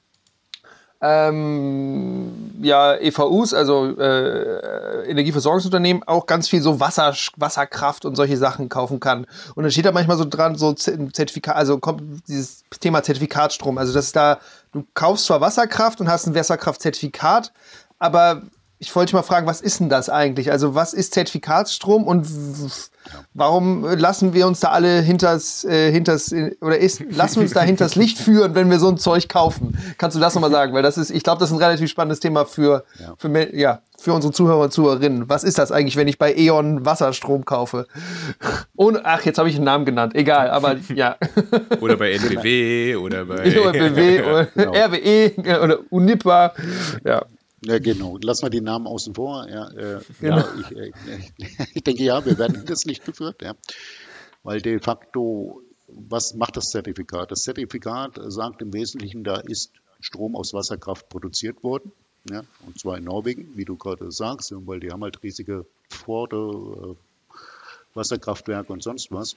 [1.01, 8.69] ähm, ja, EVUs, also äh, Energieversorgungsunternehmen, auch ganz viel so Wasser, Wasserkraft und solche Sachen
[8.69, 9.27] kaufen kann.
[9.55, 13.77] Und dann steht da manchmal so dran, so Zertifikat, also kommt dieses Thema Zertifikatstrom.
[13.77, 14.39] Also, dass da,
[14.71, 17.51] du kaufst zwar Wasserkraft und hast ein Wasserkraftzertifikat,
[17.99, 18.43] aber
[18.79, 20.51] ich wollte mal fragen, was ist denn das eigentlich?
[20.51, 22.27] Also, was ist Zertifikatsstrom und
[23.33, 27.61] warum lassen wir uns da alle hinters, äh, hinters oder ist, lassen wir uns da
[27.61, 29.77] hinters Licht führen, wenn wir so ein Zeug kaufen?
[29.97, 30.73] Kannst du das nochmal sagen?
[30.73, 33.15] Weil das ist, ich glaube, das ist ein relativ spannendes Thema für, ja.
[33.17, 35.27] für, ja, für unsere Zuhörer und Zuhörerinnen.
[35.27, 37.87] Was ist das eigentlich, wenn ich bei E.ON Wasserstrom kaufe?
[38.75, 40.13] Ohne, ach, jetzt habe ich einen Namen genannt.
[40.15, 41.17] Egal, aber ja.
[41.81, 44.71] Oder bei NBW oder bei BW oder genau.
[44.75, 46.53] RWE oder Unipa.
[47.03, 47.25] Ja.
[47.67, 48.17] Ja, genau.
[48.21, 49.45] Lassen wir die Namen außen vor.
[49.49, 50.37] Ja, äh, genau.
[50.37, 50.91] ja ich, äh,
[51.73, 53.55] ich, denke, ja, wir werden das Licht geführt, ja.
[54.43, 57.29] Weil de facto, was macht das Zertifikat?
[57.29, 61.91] Das Zertifikat sagt im Wesentlichen, da ist Strom aus Wasserkraft produziert worden.
[62.29, 66.37] Ja, und zwar in Norwegen, wie du gerade sagst, weil die haben halt riesige Pforte,
[66.37, 66.95] äh,
[67.95, 69.35] Wasserkraftwerke und sonst was.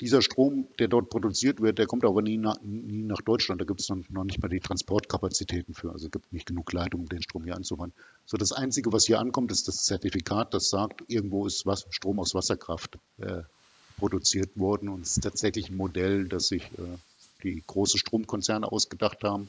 [0.00, 3.60] Dieser Strom, der dort produziert wird, der kommt aber nie nach, nie nach Deutschland.
[3.60, 5.92] Da gibt es noch nicht mal die Transportkapazitäten für.
[5.92, 7.92] Also es gibt nicht genug Leitungen, um den Strom hier anzufahren.
[8.26, 12.18] So das Einzige, was hier ankommt, ist das Zertifikat, das sagt, irgendwo ist was, Strom
[12.18, 13.42] aus Wasserkraft äh,
[13.96, 14.88] produziert worden.
[14.88, 16.98] Und es ist tatsächlich ein Modell, das sich äh,
[17.44, 19.48] die großen Stromkonzerne ausgedacht haben.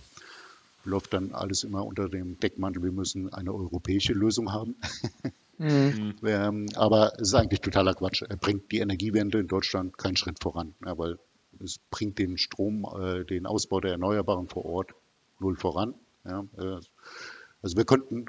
[0.83, 4.75] Läuft dann alles immer unter dem Deckmantel, wir müssen eine europäische Lösung haben.
[5.57, 6.15] Mhm.
[6.23, 8.23] Ähm, aber es ist eigentlich totaler Quatsch.
[8.27, 11.17] Er bringt die Energiewende in Deutschland keinen Schritt voran, ja, weil
[11.63, 14.91] es bringt den Strom, äh, den Ausbau der Erneuerbaren vor Ort
[15.39, 15.93] null voran.
[16.25, 16.45] Ja.
[16.57, 16.79] Äh,
[17.61, 18.25] also wir könnten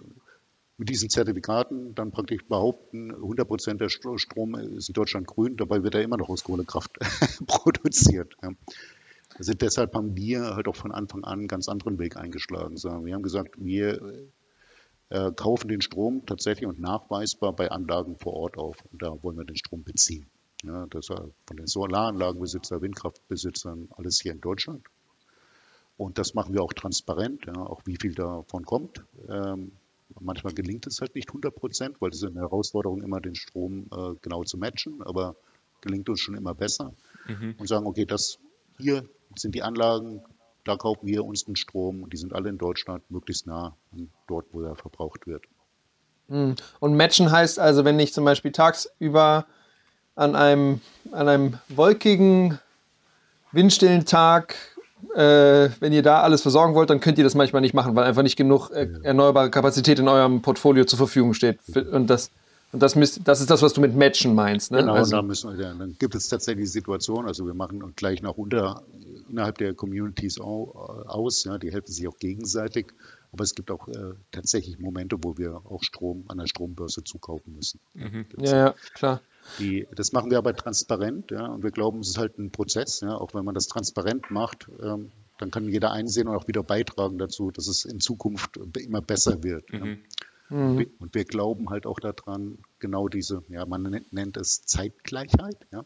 [0.78, 5.82] mit diesen Zertifikaten dann praktisch behaupten, 100 Prozent der Strom ist in Deutschland grün, dabei
[5.82, 6.98] wird er immer noch aus Kohlekraft
[7.46, 8.36] produziert.
[8.42, 8.50] Ja.
[9.38, 12.76] Also deshalb haben wir halt auch von Anfang an einen ganz anderen Weg eingeschlagen.
[12.76, 14.00] Wir haben gesagt, wir
[15.10, 18.76] äh, kaufen den Strom tatsächlich und nachweisbar bei Anlagen vor Ort auf.
[18.92, 20.26] Und da wollen wir den Strom beziehen.
[20.64, 24.84] Ja, das von den Solaranlagenbesitzern, Windkraftbesitzern, alles hier in Deutschland.
[25.96, 29.04] Und das machen wir auch transparent, ja, auch wie viel davon kommt.
[29.28, 29.72] Ähm,
[30.20, 33.88] manchmal gelingt es halt nicht 100 Prozent, weil es ist eine Herausforderung, immer den Strom
[33.92, 35.36] äh, genau zu matchen, aber
[35.80, 36.92] gelingt uns schon immer besser.
[37.28, 37.54] Mhm.
[37.58, 38.38] Und sagen, okay, das
[38.78, 40.22] hier sind die Anlagen,
[40.66, 42.08] da kaufen wir uns den Strom.
[42.10, 45.44] Die sind alle in Deutschland möglichst nah an dort, wo er verbraucht wird.
[46.28, 46.56] Hm.
[46.80, 49.46] Und matchen heißt also, wenn ich zum Beispiel tagsüber
[50.16, 50.80] an einem,
[51.12, 52.58] an einem wolkigen,
[53.52, 54.56] windstillen Tag,
[55.14, 58.04] äh, wenn ihr da alles versorgen wollt, dann könnt ihr das manchmal nicht machen, weil
[58.04, 61.58] einfach nicht genug äh, erneuerbare Kapazität in eurem Portfolio zur Verfügung steht.
[61.92, 62.30] Und das,
[62.72, 64.72] und das, müsst, das ist das, was du mit Matchen meinst.
[64.72, 64.78] Ne?
[64.78, 68.22] Genau, also, da müssen wir, dann gibt es tatsächlich die Situation, also wir machen gleich
[68.22, 68.82] noch unter,
[69.28, 72.92] innerhalb der Communities aus, ja, die helfen sich auch gegenseitig,
[73.32, 77.54] aber es gibt auch äh, tatsächlich Momente, wo wir auch Strom an der Strombörse zukaufen
[77.54, 77.80] müssen.
[77.94, 78.26] Mhm.
[78.38, 79.20] Ja, ja, klar.
[79.58, 83.00] Die, das machen wir aber transparent, ja, und wir glauben, es ist halt ein Prozess,
[83.00, 86.62] ja, auch wenn man das transparent macht, ähm, dann kann jeder einsehen und auch wieder
[86.62, 89.70] beitragen dazu, dass es in Zukunft immer besser wird.
[89.72, 89.84] Mhm.
[89.84, 89.96] Ja.
[90.48, 90.86] Mhm.
[90.98, 95.66] Und wir glauben halt auch daran, genau diese, ja, man nennt, nennt es Zeitgleichheit.
[95.72, 95.84] Ja.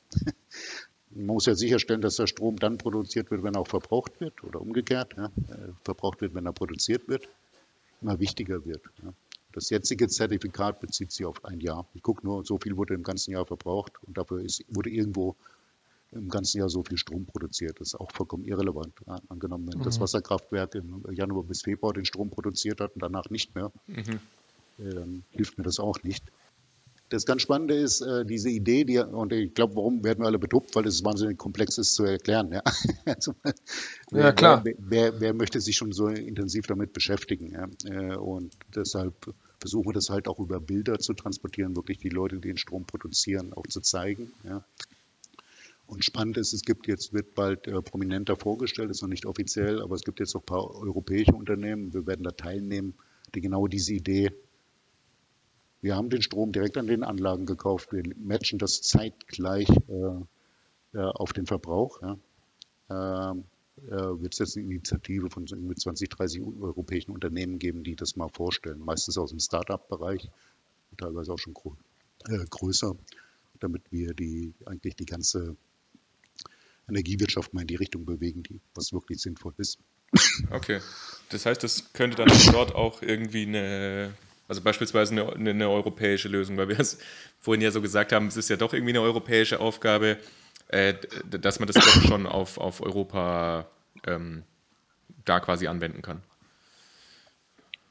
[1.11, 4.45] Man muss ja sicherstellen, dass der Strom dann produziert wird, wenn er auch verbraucht wird
[4.45, 7.29] oder umgekehrt, ja, äh, verbraucht wird, wenn er produziert wird,
[8.01, 8.83] immer wichtiger wird.
[9.03, 9.13] Ja.
[9.53, 11.87] Das jetzige Zertifikat bezieht sich auf ein Jahr.
[11.95, 15.35] Ich gucke nur, so viel wurde im ganzen Jahr verbraucht und dafür ist, wurde irgendwo
[16.13, 17.81] im ganzen Jahr so viel Strom produziert.
[17.81, 18.95] Das ist auch vollkommen irrelevant.
[19.29, 19.85] Angenommen, wenn mhm.
[19.85, 24.21] das Wasserkraftwerk im Januar bis Februar den Strom produziert hat und danach nicht mehr, mhm
[24.81, 26.25] dann hilft mir das auch nicht.
[27.11, 30.39] Das ganz Spannende ist, äh, diese Idee, die, und ich glaube, warum werden wir alle
[30.39, 32.53] betruppt, weil es wahnsinnig komplex ist zu erklären.
[32.53, 32.63] Ja,
[33.05, 33.35] also,
[34.13, 34.65] ja klar.
[34.65, 37.51] Wer, wer, wer, möchte sich schon so intensiv damit beschäftigen?
[37.51, 37.69] Ja?
[37.85, 39.15] Äh, und deshalb
[39.59, 42.85] versuchen wir das halt auch über Bilder zu transportieren, wirklich die Leute, die den Strom
[42.85, 44.33] produzieren, auch zu zeigen.
[44.45, 44.65] Ja?
[45.89, 49.83] Und spannend ist, es gibt jetzt, wird bald äh, prominenter vorgestellt, ist noch nicht offiziell,
[49.83, 52.95] aber es gibt jetzt noch ein paar europäische Unternehmen, wir werden da teilnehmen,
[53.35, 54.31] die genau diese Idee,
[55.83, 60.99] wir haben den Strom direkt an den Anlagen gekauft, wir matchen das zeitgleich äh, äh,
[60.99, 62.01] auf den Verbrauch.
[62.03, 63.31] Ja.
[63.31, 63.45] Ähm,
[63.89, 68.17] äh, wird es jetzt eine Initiative von mit 20, 30 europäischen Unternehmen geben, die das
[68.17, 70.29] mal vorstellen, meistens aus dem Start-up-Bereich,
[70.99, 71.71] teilweise auch schon grö
[72.29, 72.95] äh, größer,
[73.61, 75.57] damit wir die eigentlich die ganze
[76.89, 79.79] Energiewirtschaft mal in die Richtung bewegen, die, was wirklich sinnvoll ist.
[80.51, 80.81] Okay.
[81.29, 84.13] Das heißt, das könnte dann dort auch irgendwie eine,
[84.51, 86.99] also beispielsweise eine, eine, eine europäische Lösung, weil wir es
[87.39, 90.19] vorhin ja so gesagt haben, es ist ja doch irgendwie eine europäische Aufgabe,
[90.69, 90.95] äh,
[91.31, 93.69] dass man das doch schon auf, auf Europa
[94.07, 94.43] ähm,
[95.25, 96.23] da quasi anwenden kann.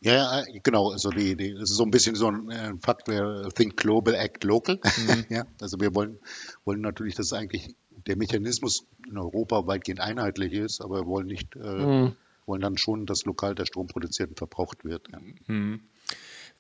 [0.02, 0.92] Ja, genau.
[0.92, 4.14] Also die, die, das ist so ein bisschen so ein äh, Fakt, wir think global,
[4.14, 4.80] act local.
[4.98, 5.26] Mhm.
[5.30, 6.20] ja, also wir wollen,
[6.66, 11.56] wollen natürlich, dass eigentlich der Mechanismus in Europa weitgehend einheitlich ist, aber wir wollen nicht,
[11.56, 12.16] äh, mhm.
[12.46, 15.08] wollen dann schon, dass lokal der Strom produziert und verbraucht wird.
[15.12, 15.20] Ja.
[15.48, 15.82] Mhm.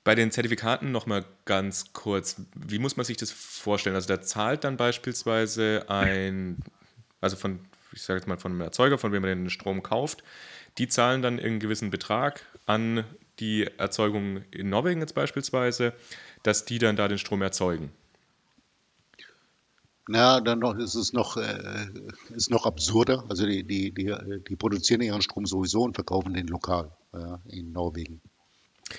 [0.09, 3.95] Bei den Zertifikaten nochmal ganz kurz, wie muss man sich das vorstellen?
[3.95, 6.57] Also da zahlt dann beispielsweise ein,
[7.21, 7.59] also von,
[7.93, 10.23] ich sage jetzt mal von einem Erzeuger, von wem man den Strom kauft,
[10.79, 13.03] die zahlen dann einen gewissen Betrag an
[13.39, 15.93] die Erzeugung in Norwegen jetzt beispielsweise,
[16.41, 17.91] dass die dann da den Strom erzeugen.
[20.07, 21.85] Na, dann ist es noch, äh,
[22.31, 23.25] ist noch absurder.
[23.29, 24.11] Also die, die, die,
[24.49, 28.19] die produzieren ihren Strom sowieso und verkaufen den lokal äh, in Norwegen.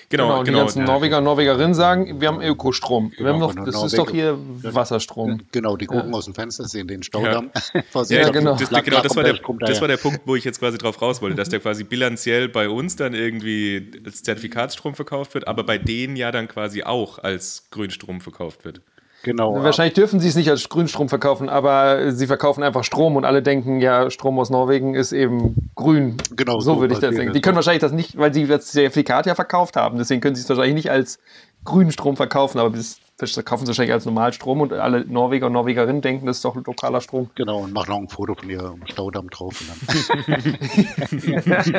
[0.09, 0.59] Genau, genau, die genau.
[0.59, 3.11] ganzen Norweger und Norwegerinnen sagen, wir haben Ökostrom.
[3.11, 5.41] Genau, wir haben noch, das Norwegen, ist doch hier Wasserstrom.
[5.51, 6.17] Genau, die gucken ja.
[6.17, 7.51] aus dem Fenster, sehen den Staudamm.
[8.09, 8.55] Ja, ja genau.
[8.55, 11.21] Das, genau, das, war der, das war der Punkt, wo ich jetzt quasi drauf raus
[11.21, 15.77] wollte, dass der quasi bilanziell bei uns dann irgendwie als Zertifikatsstrom verkauft wird, aber bei
[15.77, 18.81] denen ja dann quasi auch als Grünstrom verkauft wird.
[19.23, 19.61] Genau.
[19.63, 23.43] Wahrscheinlich dürfen sie es nicht als Grünstrom verkaufen, aber sie verkaufen einfach Strom und alle
[23.43, 26.17] denken, ja, Strom aus Norwegen ist eben grün.
[26.35, 26.59] Genau.
[26.59, 27.33] So, so würde ich das denken.
[27.33, 29.97] Die können wahrscheinlich das nicht, weil sie das Zertifikat ja verkauft haben.
[29.97, 31.19] Deswegen können sie es wahrscheinlich nicht als
[31.63, 32.99] grünen Strom verkaufen, aber bis
[33.29, 37.01] verkaufen sie wahrscheinlich als Normalstrom und alle Norweger und Norwegerinnen denken, das ist doch lokaler
[37.01, 37.29] Strom.
[37.35, 39.61] Genau, und machen auch ein Foto von ihrem Staudamm drauf.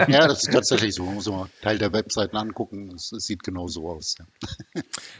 [0.08, 1.04] ja, das ist tatsächlich so.
[1.04, 2.92] Man muss mal Teil der Webseiten angucken.
[2.94, 4.16] Es, es sieht genau so aus.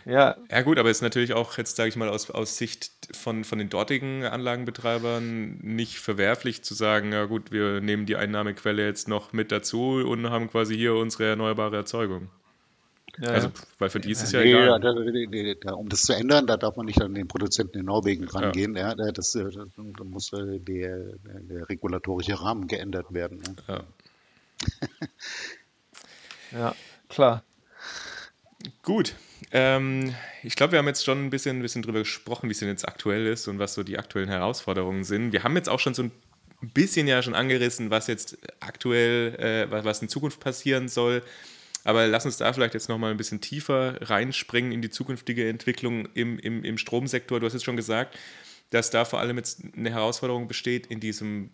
[0.05, 0.37] Ja.
[0.51, 3.45] ja, gut, aber es ist natürlich auch jetzt, sage ich mal, aus, aus Sicht von,
[3.45, 9.09] von den dortigen Anlagenbetreibern nicht verwerflich zu sagen, ja gut, wir nehmen die Einnahmequelle jetzt
[9.09, 12.29] noch mit dazu und haben quasi hier unsere erneuerbare Erzeugung.
[13.19, 14.81] Ja, also, weil für die ist es ja, nee, egal.
[14.81, 14.95] Da,
[15.61, 18.75] da, um das zu ändern, da darf man nicht an den Produzenten in Norwegen rangehen.
[18.75, 18.95] Ja.
[18.97, 23.43] ja das, äh, da muss äh, der, der, regulatorische Rahmen geändert werden.
[23.69, 23.85] Ja,
[26.53, 26.75] ja
[27.09, 27.43] klar.
[28.83, 29.15] Gut.
[29.51, 32.61] Ähm, ich glaube, wir haben jetzt schon ein bisschen, ein bisschen drüber gesprochen, wie es
[32.61, 35.33] denn jetzt aktuell ist und was so die aktuellen Herausforderungen sind.
[35.33, 36.13] Wir haben jetzt auch schon so ein
[36.63, 41.23] bisschen ja schon angerissen, was jetzt aktuell, äh, was, was in Zukunft passieren soll.
[41.85, 46.07] Aber lass uns da vielleicht jetzt nochmal ein bisschen tiefer reinspringen in die zukünftige Entwicklung
[46.15, 47.41] im, im, im Stromsektor.
[47.41, 48.17] Du hast jetzt schon gesagt,
[48.71, 51.51] dass da vor allem jetzt eine Herausforderung besteht in diesem,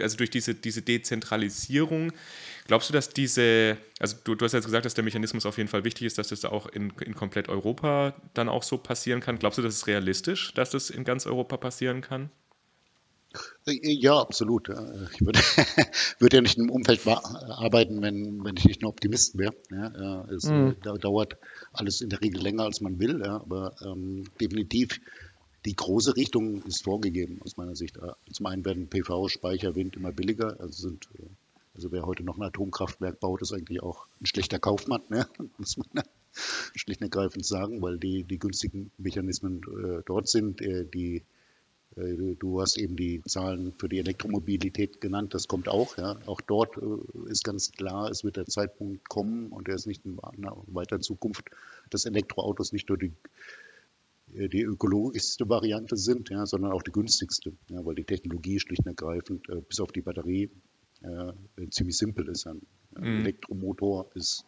[0.00, 2.12] also durch diese, diese Dezentralisierung.
[2.66, 5.68] Glaubst du, dass diese, also du, du hast jetzt gesagt, dass der Mechanismus auf jeden
[5.68, 9.38] Fall wichtig ist, dass das auch in, in komplett Europa dann auch so passieren kann.
[9.38, 12.30] Glaubst du, das ist realistisch, dass das in ganz Europa passieren kann?
[13.66, 14.68] Ja, absolut.
[14.68, 15.38] Ich würde,
[16.18, 19.54] würde ja nicht im Umfeld arbeiten, wenn, wenn ich nicht ein Optimist wäre.
[19.70, 20.76] Ja, es mhm.
[21.00, 21.36] dauert
[21.72, 25.00] alles in der Regel länger, als man will, ja, aber ähm, definitiv
[25.64, 27.98] die große Richtung ist vorgegeben aus meiner Sicht.
[28.32, 30.58] Zum einen werden PV, Speicher, Wind immer billiger.
[30.60, 31.08] Also, sind,
[31.74, 35.26] also wer heute noch ein Atomkraftwerk baut, ist eigentlich auch ein schlechter Kaufmann, ne?
[35.58, 36.02] muss man
[36.74, 41.22] schlicht und ergreifend sagen, weil die, die günstigen Mechanismen äh, dort sind, äh, die äh,
[41.96, 45.96] du hast eben die Zahlen für die Elektromobilität genannt, das kommt auch.
[45.98, 46.16] Ja.
[46.26, 50.04] Auch dort äh, ist ganz klar, es wird der Zeitpunkt kommen und der ist nicht
[50.04, 51.50] in weiter Zukunft,
[51.90, 53.12] dass Elektroautos nicht nur die,
[54.34, 58.86] äh, die ökologischste Variante sind, ja, sondern auch die günstigste, ja, weil die Technologie schlicht
[58.86, 60.50] und ergreifend bis auf die Batterie
[61.02, 61.32] äh,
[61.70, 62.46] ziemlich simpel ist.
[62.46, 62.62] Ein
[62.96, 63.20] mhm.
[63.20, 64.44] Elektromotor ist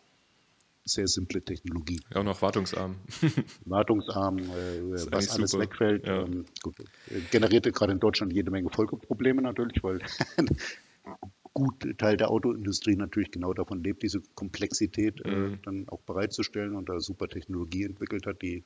[0.85, 2.01] sehr simple Technologie.
[2.11, 2.97] Ja, auch noch wartungsarm.
[3.65, 5.65] wartungsarm, äh, was alles super.
[5.65, 6.07] wegfällt.
[6.07, 6.23] Ja.
[6.23, 10.01] Ähm, gut, äh, generierte gerade in Deutschland jede Menge Folgeprobleme natürlich, weil
[11.55, 15.55] gut Teil der Autoindustrie natürlich genau davon lebt, diese Komplexität äh, mhm.
[15.55, 18.65] äh, dann auch bereitzustellen und da super Technologie entwickelt hat, die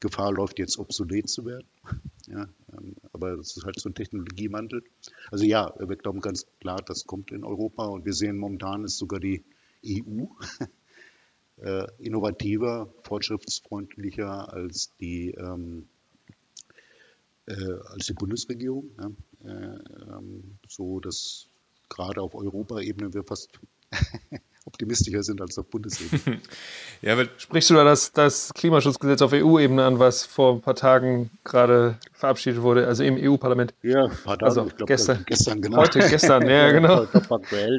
[0.00, 1.66] Gefahr läuft, jetzt obsolet zu werden.
[2.26, 4.82] Ja, ähm, aber es ist halt so ein Technologiewandel.
[5.30, 8.96] Also ja, wir glauben ganz klar, das kommt in Europa und wir sehen momentan ist
[8.96, 9.44] sogar die
[9.86, 10.24] EU
[11.98, 15.88] innovativer, fortschrittsfreundlicher als die, ähm,
[17.46, 17.54] äh,
[17.86, 18.90] als die Bundesregierung.
[18.98, 19.10] Ja.
[19.44, 19.78] Äh,
[20.08, 21.48] ähm, so dass
[21.88, 23.60] gerade auf Europaebene wir fast
[24.66, 26.40] optimistischer sind als auf Bundesebene.
[27.02, 31.30] ja, Sprichst du da das, das Klimaschutzgesetz auf EU-Ebene an, was vor ein paar Tagen
[31.44, 33.74] gerade verabschiedet wurde, also im EU-Parlament?
[33.82, 35.78] Ja, ein paar Tage, also ich glaube gestern, gestern genau.
[35.78, 37.06] Heute, gestern, ja, genau.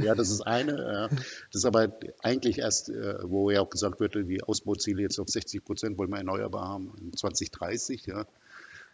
[0.04, 1.10] ja, das ist eine.
[1.52, 1.88] Das ist aber
[2.22, 6.12] eigentlich erst, äh, wo ja auch gesagt wird, die Ausbauziele jetzt auf 60 Prozent wollen
[6.12, 8.26] wir erneuerbar haben in 2030, ja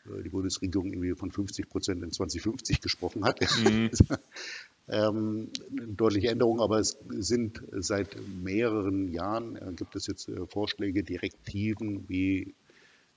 [0.06, 3.39] die Bundesregierung irgendwie von 50 Prozent in 2050 gesprochen hat.
[3.64, 3.92] Mhm.
[4.88, 5.49] ähm,
[5.88, 12.09] deutliche Änderung, aber es sind seit mehreren Jahren äh, gibt es jetzt äh, Vorschläge, Direktiven,
[12.09, 12.55] wie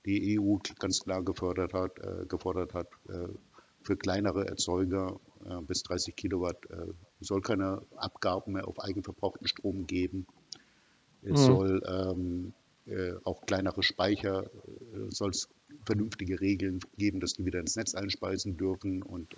[0.05, 3.27] die EU ganz klar gefördert hat, äh, gefordert hat, äh,
[3.83, 9.87] für kleinere Erzeuger äh, bis 30 Kilowatt äh, soll keine Abgaben mehr auf eigenverbrauchten Strom
[9.87, 10.25] geben.
[11.21, 11.45] Es mhm.
[11.45, 12.53] soll ähm,
[13.23, 14.47] auch kleinere Speicher,
[15.09, 15.49] soll es
[15.87, 19.33] vernünftige Regeln geben, dass die wieder ins Netz einspeisen dürfen und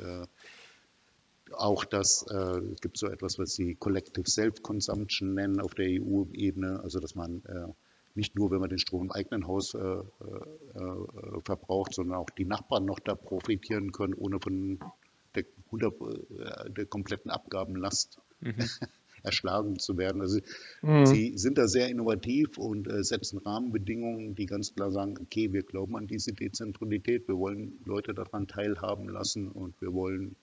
[1.53, 6.81] auch das, äh, es gibt so etwas, was sie Collective Self-Consumption nennen auf der EU-Ebene,
[6.83, 7.71] also dass man äh,
[8.17, 10.01] nicht nur, wenn man den Strom im eigenen Haus äh, äh,
[10.73, 14.79] äh verbraucht, sondern auch die Nachbarn noch da profitieren können, ohne von
[15.35, 18.55] der, 100, äh, der kompletten Abgabenlast mhm.
[19.23, 20.21] erschlagen zu werden.
[20.21, 20.39] Also
[20.81, 21.05] mhm.
[21.05, 25.95] sie sind da sehr innovativ und setzen Rahmenbedingungen, die ganz klar sagen, okay, wir glauben
[25.95, 30.35] an diese Dezentralität, wir wollen Leute daran teilhaben lassen und wir wollen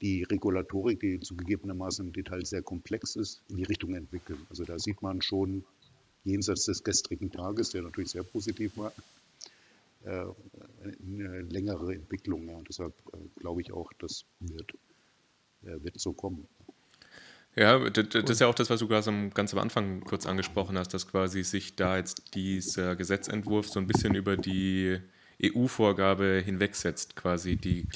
[0.00, 4.46] die Regulatorik, die zugegebenermaßen im Detail sehr komplex ist, in die Richtung entwickeln.
[4.48, 5.64] Also da sieht man schon
[6.24, 8.92] jenseits des gestrigen Tages, der natürlich sehr positiv war,
[10.04, 10.24] äh,
[11.02, 12.48] eine längere Entwicklung.
[12.48, 14.72] Und deshalb äh, glaube ich auch, das wird,
[15.64, 16.46] äh, wird so kommen.
[17.56, 20.94] Ja, das, ist ja auch das, was du gerade ganz am Anfang kurz angesprochen hast,
[20.94, 24.98] dass quasi sich da jetzt dieser Gesetzentwurf so ein bisschen über die
[25.42, 27.86] EU-Vorgabe hinwegsetzt, quasi die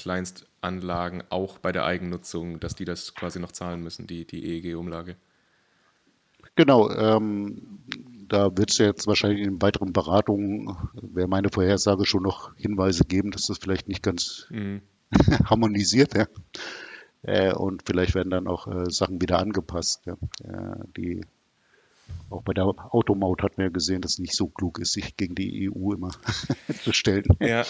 [0.65, 5.15] Kleinstanlagen auch bei der Eigennutzung, dass die das quasi noch zahlen müssen, die, die EEG-Umlage.
[6.55, 7.79] Genau, ähm,
[8.27, 13.31] da wird es jetzt wahrscheinlich in weiteren Beratungen, wäre meine Vorhersage schon noch Hinweise geben,
[13.31, 14.81] dass das vielleicht nicht ganz mhm.
[15.45, 16.15] harmonisiert.
[16.15, 16.27] Ja.
[17.23, 20.13] Äh, und vielleicht werden dann auch äh, Sachen wieder angepasst, ja,
[20.43, 21.21] äh, die
[22.29, 25.17] auch bei der Automaut hat man ja gesehen, dass es nicht so klug ist, sich
[25.17, 26.11] gegen die EU immer
[26.83, 27.25] zu stellen.
[27.39, 27.65] Ja,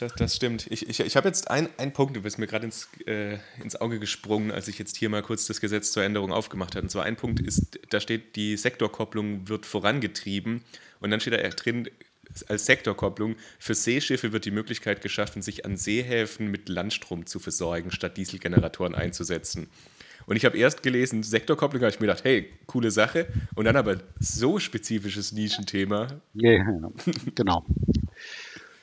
[0.00, 0.66] das, das stimmt.
[0.70, 3.98] Ich, ich, ich habe jetzt einen Punkt, du bist mir gerade ins, äh, ins Auge
[3.98, 6.84] gesprungen, als ich jetzt hier mal kurz das Gesetz zur Änderung aufgemacht habe.
[6.84, 10.62] Und zwar ein Punkt ist, da steht, die Sektorkopplung wird vorangetrieben.
[11.00, 11.88] Und dann steht da drin,
[12.48, 17.90] als Sektorkopplung, für Seeschiffe wird die Möglichkeit geschaffen, sich an Seehäfen mit Landstrom zu versorgen,
[17.90, 19.68] statt Dieselgeneratoren einzusetzen.
[20.26, 23.26] Und ich habe erst gelesen, Sektorkopplung, habe ich mir gedacht, hey, coole Sache.
[23.54, 26.20] Und dann aber so spezifisches Nischenthema.
[26.34, 26.62] Ja,
[27.34, 27.66] genau.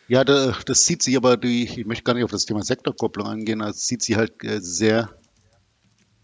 [0.08, 3.60] Ja, das sieht sich aber, die, ich möchte gar nicht auf das Thema Sektorkopplung angehen,
[3.60, 5.10] das sieht sich halt äh, sehr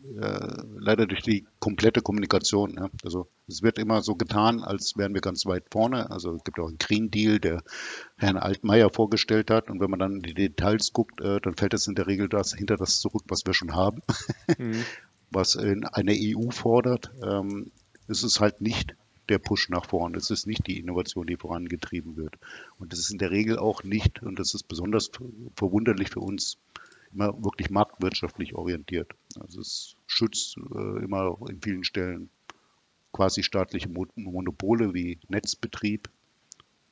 [0.04, 2.76] äh, leider durch die komplette Kommunikation.
[2.76, 2.90] Ja.
[3.04, 6.12] Also es wird immer so getan, als wären wir ganz weit vorne.
[6.12, 7.64] Also es gibt auch einen Green Deal, der
[8.18, 9.70] Herrn Altmaier vorgestellt hat.
[9.70, 12.28] Und wenn man dann in die Details guckt, äh, dann fällt es in der Regel
[12.28, 14.02] das, hinter das zurück, was wir schon haben.
[14.58, 14.84] Mhm.
[15.32, 17.72] was eine EU fordert, ähm,
[18.08, 18.96] ist es halt nicht
[19.30, 20.16] der Push nach vorn.
[20.16, 22.36] Es ist nicht die Innovation, die vorangetrieben wird.
[22.78, 25.12] Und das ist in der Regel auch nicht, und das ist besonders
[25.56, 26.58] verwunderlich für uns,
[27.14, 29.12] immer wirklich marktwirtschaftlich orientiert.
[29.40, 32.30] Also es schützt äh, immer in vielen Stellen
[33.12, 36.10] quasi staatliche Monopole wie Netzbetrieb.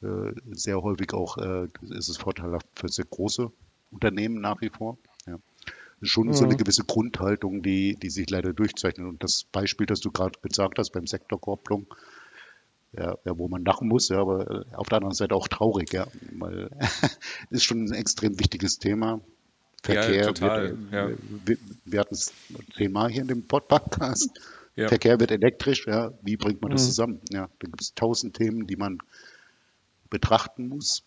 [0.03, 3.51] Äh, sehr häufig auch äh, ist es vorteilhaft für sehr große
[3.91, 4.97] Unternehmen nach wie vor
[6.01, 6.33] schon mhm.
[6.33, 6.57] so eine mhm.
[6.57, 9.07] gewisse Grundhaltung, die, die sich leider durchzeichnet.
[9.07, 11.87] Und das Beispiel, das du gerade gesagt hast beim Sektorkopplung,
[12.93, 16.07] ja, ja, wo man lachen muss, ja, aber auf der anderen Seite auch traurig, ja,
[16.37, 16.69] weil
[17.49, 19.21] ist schon ein extrem wichtiges Thema.
[19.83, 21.09] Verkehr, ja, total, wird, ja.
[21.45, 22.33] wir, wir hatten es
[22.75, 24.29] zehnmal hier in dem Podcast.
[24.75, 24.87] Ja.
[24.87, 26.87] Verkehr wird elektrisch, ja, wie bringt man das mhm.
[26.87, 27.21] zusammen?
[27.29, 28.99] Ja, da gibt es tausend Themen, die man
[30.09, 31.03] betrachten muss.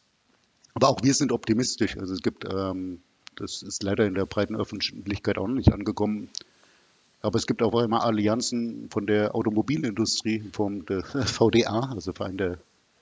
[0.75, 1.97] Aber auch wir sind optimistisch.
[1.97, 3.01] Also es gibt ähm,
[3.37, 6.31] das ist leider in der breiten Öffentlichkeit auch noch nicht angekommen.
[7.25, 12.59] Aber es gibt auch immer Allianzen von der Automobilindustrie, vom VDA, also Verein der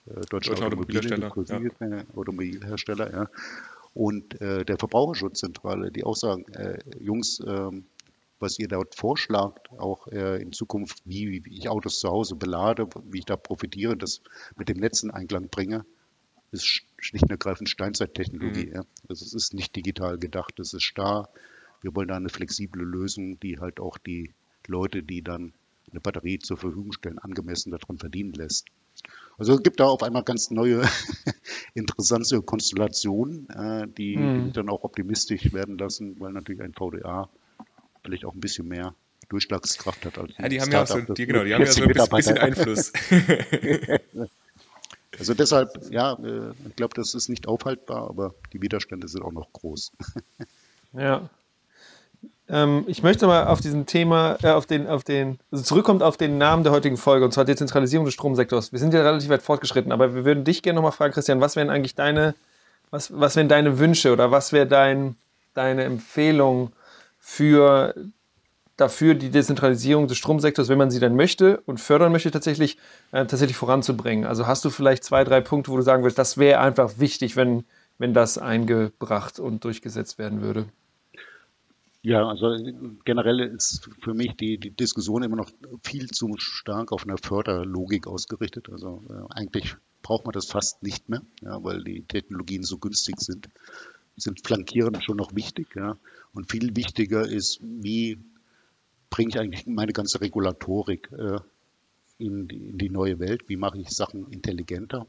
[0.06, 1.32] äh, deutschen Automobilhersteller,
[1.80, 2.04] ja.
[2.14, 3.26] Automobilhersteller, ja.
[3.94, 7.70] Und äh, der Verbraucherschutzzentrale, die auch sagen, äh, Jungs, äh,
[8.38, 12.88] was ihr dort vorschlagt, auch äh, in Zukunft, wie, wie ich Autos zu Hause belade,
[13.10, 14.20] wie ich da profitiere, das
[14.56, 15.84] mit dem Netz in Einklang bringe,
[16.52, 18.66] ist schlicht und ergreifend Steinzeittechnologie.
[18.66, 18.72] Mhm.
[18.72, 18.82] Ja.
[19.08, 21.28] Also es ist nicht digital gedacht, es ist starr.
[21.82, 24.32] Wir wollen da eine flexible Lösung, die halt auch die
[24.66, 25.52] Leute, die dann
[25.90, 28.66] eine Batterie zur Verfügung stellen, angemessen daran verdienen lässt.
[29.38, 30.82] Also es gibt da auf einmal ganz neue,
[31.74, 34.52] interessante Konstellationen, äh, die, mhm.
[34.52, 37.28] dann auch optimistisch werden lassen, weil natürlich ein VDA
[38.04, 38.94] vielleicht auch ein bisschen mehr
[39.28, 40.18] Durchschlagskraft hat.
[40.18, 42.38] Als ja, die haben ja auch so, die, genau, die haben ja so ein bisschen
[42.38, 42.92] Einfluss.
[45.18, 49.32] also deshalb, ja, äh, ich glaube, das ist nicht aufhaltbar, aber die Widerstände sind auch
[49.32, 49.92] noch groß.
[50.92, 51.30] ja.
[52.48, 56.16] Ähm, ich möchte mal auf diesem Thema, äh, auf den, auf den, also zurückkommt auf
[56.16, 58.72] den Namen der heutigen Folge, und zwar Dezentralisierung des Stromsektors.
[58.72, 61.56] Wir sind ja relativ weit fortgeschritten, aber wir würden dich gerne nochmal fragen, Christian, was
[61.56, 62.34] wären eigentlich deine,
[62.90, 65.16] was, was wären deine Wünsche oder was wäre dein,
[65.54, 66.72] deine Empfehlung
[67.18, 67.94] für
[68.76, 72.78] dafür, die Dezentralisierung des Stromsektors, wenn man sie dann möchte und fördern möchte, tatsächlich,
[73.12, 74.26] äh, tatsächlich voranzubringen?
[74.26, 77.36] Also hast du vielleicht zwei, drei Punkte, wo du sagen würdest, das wäre einfach wichtig,
[77.36, 77.64] wenn,
[77.98, 80.66] wenn das eingebracht und durchgesetzt werden würde?
[82.04, 82.56] Ja, also
[83.04, 85.50] generell ist für mich die, die Diskussion immer noch
[85.84, 88.70] viel zu stark auf einer Förderlogik ausgerichtet.
[88.70, 93.20] Also äh, eigentlich braucht man das fast nicht mehr, ja, weil die Technologien so günstig
[93.20, 93.48] sind.
[94.16, 95.96] Sind flankieren schon noch wichtig, ja.
[96.34, 98.18] Und viel wichtiger ist, wie
[99.08, 101.38] bringe ich eigentlich meine ganze Regulatorik äh,
[102.18, 103.48] in, die, in die neue Welt?
[103.48, 105.06] Wie mache ich Sachen intelligenter?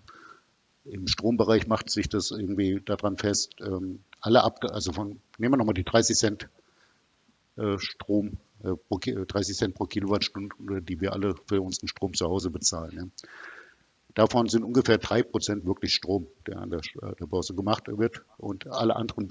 [0.85, 5.57] Im Strombereich macht sich das irgendwie daran fest, ähm, alle ab, also von, nehmen wir
[5.57, 6.62] nochmal die 30 Cent äh,
[7.77, 12.49] Strom, äh, pro, 30 Cent pro Kilowattstunde, die wir alle für unseren Strom zu Hause
[12.49, 13.11] bezahlen.
[14.13, 18.21] Davon sind ungefähr drei Prozent wirklich Strom, der an der, äh, der Börse gemacht wird
[18.37, 19.27] und alle anderen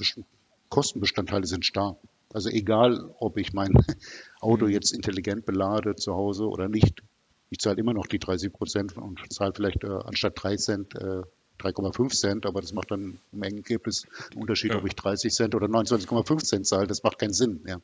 [0.68, 1.98] Kostenbestandteile sind starr.
[2.32, 3.72] Also egal, ob ich mein
[4.40, 7.02] Auto jetzt intelligent belade zu Hause oder nicht,
[7.50, 11.22] ich zahle immer noch die 30 Prozent und zahle vielleicht äh, anstatt 3 Cent äh,
[11.62, 14.78] 3,5 Cent, aber das macht dann im Ergebnis einen Unterschied, ja.
[14.78, 16.86] ob ich 30 Cent oder 29,5 Cent zahle.
[16.86, 17.60] Das macht keinen Sinn.
[17.66, 17.80] Ja.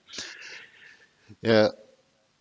[1.42, 1.70] Äh,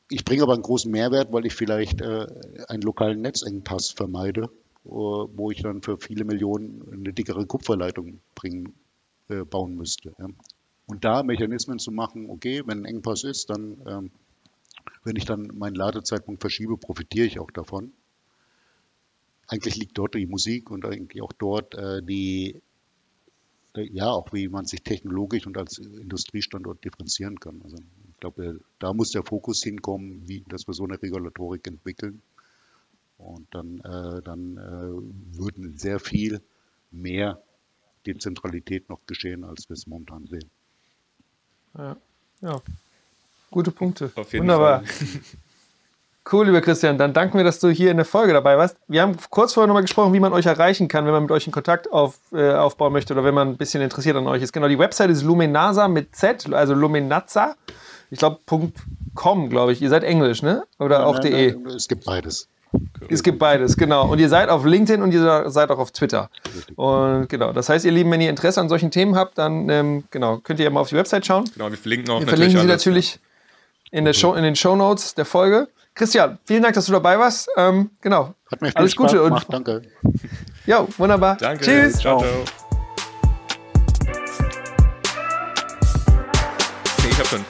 [0.10, 2.28] ich bringe aber einen großen Mehrwert, weil ich vielleicht äh,
[2.68, 4.50] einen lokalen Netzengpass vermeide,
[4.84, 8.74] wo ich dann für viele Millionen eine dickere Kupferleitung bringen,
[9.28, 10.14] äh, bauen müsste.
[10.18, 10.28] Ja.
[10.86, 14.12] Und da Mechanismen zu machen, okay, wenn ein Engpass ist, dann, ähm,
[15.04, 17.92] wenn ich dann meinen Ladezeitpunkt verschiebe, profitiere ich auch davon.
[19.48, 22.62] Eigentlich liegt dort die Musik und eigentlich auch dort äh, die,
[23.76, 27.62] ja, auch wie man sich technologisch und als Industriestandort differenzieren kann.
[27.64, 32.22] Also ich glaube, da muss der Fokus hinkommen, wie, dass wir so eine Regulatorik entwickeln.
[33.18, 36.42] Und dann, äh, dann äh, würden sehr viel
[36.92, 37.42] mehr
[38.06, 40.50] Dezentralität noch geschehen, als wir es momentan sehen.
[41.78, 41.98] Ja,
[42.42, 42.62] ja.
[43.50, 44.12] gute Punkte.
[44.16, 44.84] Wunderbar.
[46.30, 46.98] Cool, lieber Christian.
[46.98, 48.76] Dann danken wir, dass du hier in der Folge dabei warst.
[48.88, 51.46] Wir haben kurz vorher nochmal gesprochen, wie man euch erreichen kann, wenn man mit euch
[51.46, 54.52] in Kontakt auf, äh, aufbauen möchte oder wenn man ein bisschen interessiert an euch ist.
[54.52, 57.56] Genau, die Website ist Luminasa mit Z, also Luminazza.
[58.10, 58.40] Ich glaube,
[59.16, 59.82] .com, glaube ich.
[59.82, 60.64] Ihr seid Englisch, ne?
[60.80, 61.52] Oder nein, auch nein, .de?
[61.54, 62.48] Nein, es gibt beides.
[63.10, 64.10] Es gibt beides, genau.
[64.10, 66.30] Und ihr seid auf LinkedIn und ihr seid auch auf Twitter.
[66.76, 70.04] Und genau, das heißt, ihr Lieben, wenn ihr Interesse an solchen Themen habt, dann ähm,
[70.12, 71.46] genau, könnt ihr ja mal auf die Website schauen.
[71.54, 73.20] Genau, wir verlinken auch wir natürlich verlinken sie alles, natürlich
[73.92, 75.70] in, der Show, in den Show Notes der Folge.
[75.98, 77.50] Christian, vielen Dank, dass du dabei warst.
[77.58, 78.36] Ähm, genau.
[78.52, 79.82] Hat mir viel Alles Spaß Gute gemacht, und danke.
[80.68, 81.38] Ja, wunderbar.
[81.38, 81.64] Danke.
[81.66, 82.00] Tschüss.
[82.00, 82.30] Ciao, ciao.
[87.10, 87.46] Ich hab schon.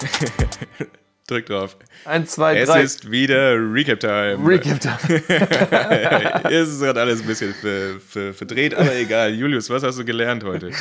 [1.27, 1.75] Drück drauf.
[2.05, 2.81] Eins, zwei, es drei.
[2.83, 4.39] Es ist wieder Recap-Time.
[4.47, 5.23] Recap-Time.
[6.49, 9.33] es ist gerade alles ein bisschen ver, ver, verdreht, aber egal.
[9.33, 10.71] Julius, was hast du gelernt heute?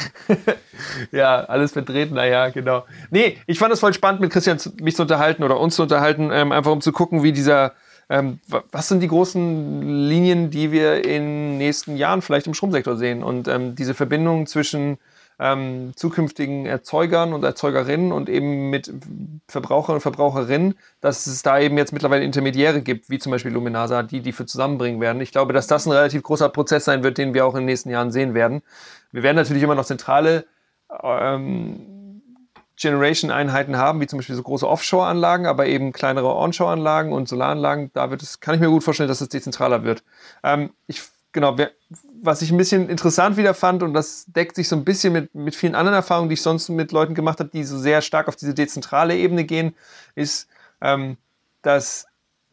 [1.11, 2.87] ja, alles verdreht, naja, genau.
[3.11, 6.31] Nee, ich fand es voll spannend, mit Christian mich zu unterhalten oder uns zu unterhalten,
[6.33, 7.73] ähm, einfach um zu gucken, wie dieser,
[8.09, 8.39] ähm,
[8.71, 13.25] was sind die großen Linien, die wir in den nächsten Jahren vielleicht im Stromsektor sehen
[13.25, 14.99] und ähm, diese Verbindung zwischen
[15.39, 18.93] ähm, zukünftigen Erzeugern und Erzeugerinnen und eben mit
[19.49, 24.03] Verbrauchern und Verbraucherinnen, dass es da eben jetzt mittlerweile Intermediäre gibt, wie zum Beispiel Luminasa,
[24.03, 25.21] die die für zusammenbringen werden.
[25.21, 27.67] Ich glaube, dass das ein relativ großer Prozess sein wird, den wir auch in den
[27.67, 28.63] nächsten Jahren sehen werden.
[29.13, 30.47] Wir werden natürlich immer noch zentrale
[31.03, 32.23] ähm,
[32.77, 37.91] Generation-Einheiten haben, wie zum Beispiel so große Offshore-Anlagen, aber eben kleinere Onshore-Anlagen und Solaranlagen.
[37.93, 40.03] Da wird es, kann ich mir gut vorstellen, dass es dezentraler wird.
[40.43, 41.57] Ähm, ich genau,
[42.27, 45.35] was ich ein bisschen interessant wieder fand, und das deckt sich so ein bisschen mit,
[45.35, 48.29] mit vielen anderen Erfahrungen, die ich sonst mit Leuten gemacht habe, die so sehr stark
[48.29, 49.75] auf diese dezentrale Ebene gehen,
[50.15, 50.49] ist,
[50.81, 51.17] ähm,
[51.63, 52.07] dass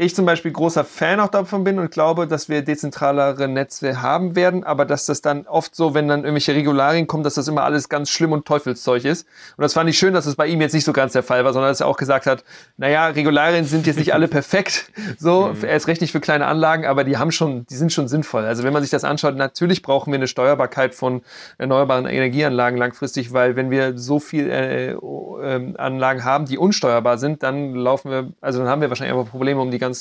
[0.04, 4.36] ich zum Beispiel großer Fan auch davon bin und glaube, dass wir dezentralere Netze haben
[4.36, 7.64] werden, aber dass das dann oft so, wenn dann irgendwelche Regularien kommen, dass das immer
[7.64, 9.28] alles ganz schlimm und Teufelszeug ist.
[9.58, 11.46] Und das fand ich schön, dass es bei ihm jetzt nicht so ganz der Fall
[11.46, 12.44] war, sondern dass er auch gesagt hat,
[12.78, 15.66] naja, Regularien sind jetzt nicht alle perfekt, so, mhm.
[15.66, 18.46] erst recht nicht für kleine Anlagen, aber die haben schon, die sind schon sinnvoll.
[18.46, 21.22] Also wenn man sich das anschaut, natürlich brauchen wir eine Steuerbarkeit von
[21.58, 27.44] erneuerbaren Energieanlagen langfristig, weil wenn wir so viel äh, äh, Anlagen haben, die unsteuerbar sind,
[27.44, 29.93] dann laufen wir, also dann haben wir wahrscheinlich einfach Probleme um die ganzen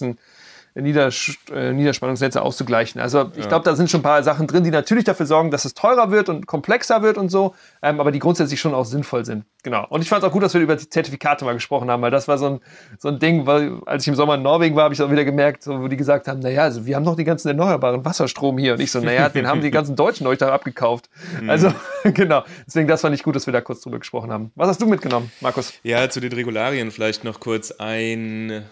[0.74, 3.00] Nieders äh, Niederspannungsnetze auszugleichen.
[3.00, 3.48] Also ich ja.
[3.48, 6.10] glaube, da sind schon ein paar Sachen drin, die natürlich dafür sorgen, dass es teurer
[6.10, 9.44] wird und komplexer wird und so, ähm, aber die grundsätzlich schon auch sinnvoll sind.
[9.64, 9.86] Genau.
[9.90, 12.10] Und ich fand es auch gut, dass wir über die Zertifikate mal gesprochen haben, weil
[12.10, 12.60] das war so ein,
[12.98, 15.26] so ein Ding, weil als ich im Sommer in Norwegen war, habe ich auch wieder
[15.26, 18.56] gemerkt, so, wo die gesagt haben, naja, also wir haben noch die ganzen erneuerbaren Wasserstrom
[18.56, 18.74] hier.
[18.74, 21.10] Und ich so, naja, den haben die ganzen Deutschen euch da abgekauft.
[21.40, 21.50] Mhm.
[21.50, 21.74] Also
[22.04, 22.44] genau.
[22.66, 24.52] Deswegen, das fand ich gut, dass wir da kurz drüber gesprochen haben.
[24.54, 25.74] Was hast du mitgenommen, Markus?
[25.82, 28.64] Ja, zu den Regularien vielleicht noch kurz ein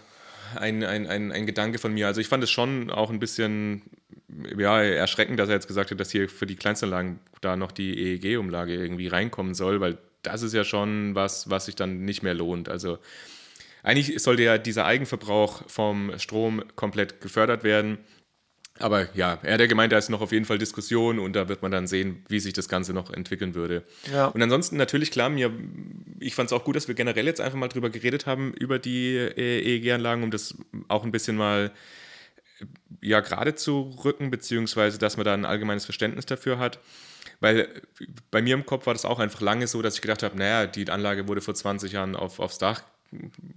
[0.56, 2.06] ein, ein, ein, ein Gedanke von mir.
[2.06, 3.82] Also ich fand es schon auch ein bisschen
[4.56, 7.98] ja, erschreckend, dass er jetzt gesagt hat, dass hier für die Kleinstanlagen da noch die
[7.98, 12.34] EEG-Umlage irgendwie reinkommen soll, weil das ist ja schon was, was sich dann nicht mehr
[12.34, 12.68] lohnt.
[12.68, 12.98] Also
[13.82, 17.98] eigentlich sollte ja dieser Eigenverbrauch vom Strom komplett gefördert werden.
[18.80, 21.48] Aber ja, er hat ja gemeint, da ist noch auf jeden Fall Diskussion und da
[21.48, 23.84] wird man dann sehen, wie sich das Ganze noch entwickeln würde.
[24.12, 24.26] Ja.
[24.26, 25.52] Und ansonsten natürlich klar, mir,
[26.18, 28.78] ich fand es auch gut, dass wir generell jetzt einfach mal drüber geredet haben, über
[28.78, 30.54] die EEG-Anlagen, um das
[30.88, 31.72] auch ein bisschen mal
[33.00, 36.78] ja, gerade zu rücken, beziehungsweise dass man da ein allgemeines Verständnis dafür hat.
[37.40, 37.68] Weil
[38.30, 40.66] bei mir im Kopf war das auch einfach lange so, dass ich gedacht habe, naja,
[40.66, 42.82] die Anlage wurde vor 20 Jahren auf, aufs Dach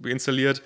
[0.02, 0.62] installiert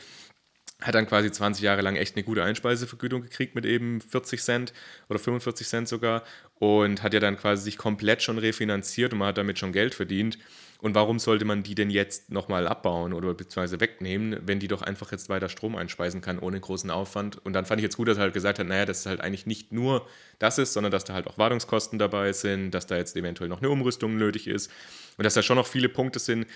[0.80, 4.72] hat dann quasi 20 Jahre lang echt eine gute Einspeisevergütung gekriegt mit eben 40 Cent
[5.08, 6.22] oder 45 Cent sogar
[6.60, 9.94] und hat ja dann quasi sich komplett schon refinanziert und man hat damit schon Geld
[9.94, 10.38] verdient.
[10.80, 14.82] Und warum sollte man die denn jetzt nochmal abbauen oder beziehungsweise wegnehmen, wenn die doch
[14.82, 17.44] einfach jetzt weiter Strom einspeisen kann ohne großen Aufwand?
[17.44, 19.20] Und dann fand ich jetzt gut, dass er halt gesagt hat, naja, dass es halt
[19.20, 20.06] eigentlich nicht nur
[20.38, 23.58] das ist, sondern dass da halt auch Wartungskosten dabei sind, dass da jetzt eventuell noch
[23.58, 24.70] eine Umrüstung nötig ist
[25.16, 26.46] und dass da schon noch viele Punkte sind,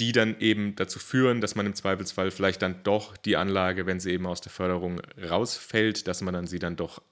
[0.00, 4.00] die dann eben dazu führen, dass man im Zweifelsfall vielleicht dann doch die Anlage, wenn
[4.00, 7.02] sie eben aus der Förderung rausfällt, dass man dann sie dann doch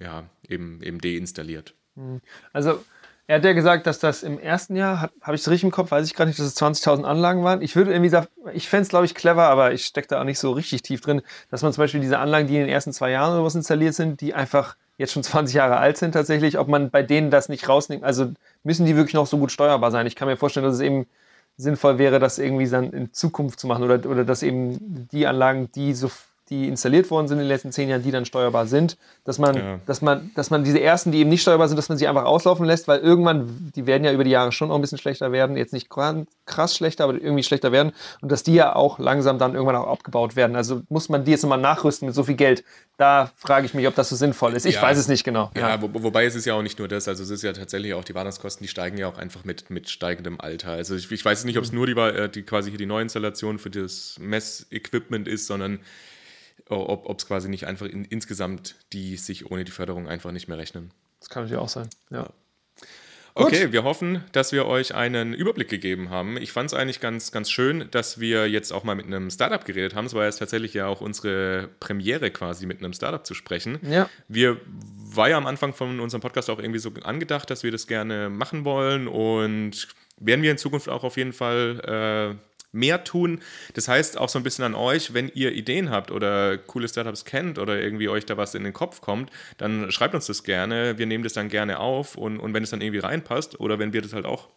[0.00, 1.74] ja, eben, eben deinstalliert.
[1.96, 2.20] Hm.
[2.52, 2.82] Also
[3.26, 5.90] er hat ja gesagt, dass das im ersten Jahr, habe ich es richtig im Kopf,
[5.90, 7.60] weiß ich gar nicht, dass es 20.000 Anlagen waren.
[7.60, 10.24] Ich würde irgendwie sagen, ich fände es, glaube ich, clever, aber ich stecke da auch
[10.24, 12.94] nicht so richtig tief drin, dass man zum Beispiel diese Anlagen, die in den ersten
[12.94, 16.58] zwei Jahren oder was installiert sind, die einfach jetzt schon 20 Jahre alt sind tatsächlich,
[16.58, 18.02] ob man bei denen das nicht rausnimmt.
[18.02, 18.32] Also
[18.64, 20.06] müssen die wirklich noch so gut steuerbar sein?
[20.06, 21.06] Ich kann mir vorstellen, dass es eben
[21.58, 25.70] sinnvoll wäre, das irgendwie dann in Zukunft zu machen oder, oder dass eben die Anlagen,
[25.72, 26.08] die so
[26.50, 29.56] die installiert worden sind in den letzten zehn Jahren, die dann steuerbar sind, dass man,
[29.56, 29.80] ja.
[29.86, 32.24] dass man, dass man diese ersten, die eben nicht steuerbar sind, dass man sie einfach
[32.24, 35.32] auslaufen lässt, weil irgendwann, die werden ja über die Jahre schon auch ein bisschen schlechter
[35.32, 39.38] werden, jetzt nicht krass schlechter, aber irgendwie schlechter werden und dass die ja auch langsam
[39.38, 40.56] dann irgendwann auch abgebaut werden.
[40.56, 42.64] Also muss man die jetzt nochmal nachrüsten mit so viel Geld.
[42.96, 44.66] Da frage ich mich, ob das so sinnvoll ist.
[44.66, 44.82] Ich ja.
[44.82, 45.50] weiß es nicht genau.
[45.54, 45.82] Ja, ja.
[45.82, 48.04] Wo, wobei es ist ja auch nicht nur das, also es ist ja tatsächlich auch
[48.04, 50.72] die Wartungskosten, die steigen ja auch einfach mit, mit steigendem Alter.
[50.72, 53.58] Also ich, ich weiß nicht, ob es nur die, äh, die quasi hier die Neuinstallation
[53.58, 55.80] für das Messequipment ist, sondern
[56.68, 60.58] ob es quasi nicht einfach in, insgesamt die sich ohne die Förderung einfach nicht mehr
[60.58, 60.92] rechnen.
[61.20, 62.22] Das kann natürlich auch sein, ja.
[62.22, 62.30] ja.
[63.38, 63.72] Okay, Gut.
[63.72, 66.36] wir hoffen, dass wir euch einen Überblick gegeben haben.
[66.38, 69.64] Ich fand es eigentlich ganz, ganz schön, dass wir jetzt auch mal mit einem Startup
[69.64, 70.06] geredet haben.
[70.06, 73.78] Es war jetzt tatsächlich ja auch unsere Premiere quasi mit einem Startup zu sprechen.
[73.82, 74.10] Ja.
[74.26, 77.86] Wir war ja am Anfang von unserem Podcast auch irgendwie so angedacht, dass wir das
[77.86, 79.86] gerne machen wollen und
[80.18, 83.40] werden wir in Zukunft auch auf jeden Fall äh, mehr tun.
[83.74, 87.24] Das heißt auch so ein bisschen an euch, wenn ihr Ideen habt oder coole Startups
[87.24, 90.98] kennt oder irgendwie euch da was in den Kopf kommt, dann schreibt uns das gerne.
[90.98, 93.92] Wir nehmen das dann gerne auf und, und wenn es dann irgendwie reinpasst oder wenn
[93.92, 94.48] wir das halt auch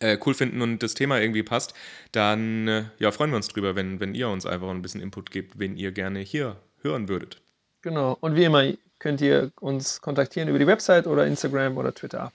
[0.00, 1.74] äh, cool finden und das Thema irgendwie passt,
[2.12, 5.30] dann äh, ja, freuen wir uns drüber, wenn, wenn ihr uns einfach ein bisschen Input
[5.30, 7.40] gebt, wenn ihr gerne hier hören würdet.
[7.82, 8.16] Genau.
[8.20, 8.64] Und wie immer
[8.98, 12.32] könnt ihr uns kontaktieren über die Website oder Instagram oder Twitter.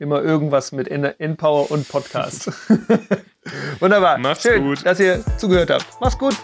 [0.00, 2.50] Immer irgendwas mit N-Power und Podcast.
[3.80, 4.16] Wunderbar.
[4.16, 4.84] Macht's Schön, gut.
[4.84, 6.00] dass ihr zugehört habt.
[6.00, 6.34] Macht's gut.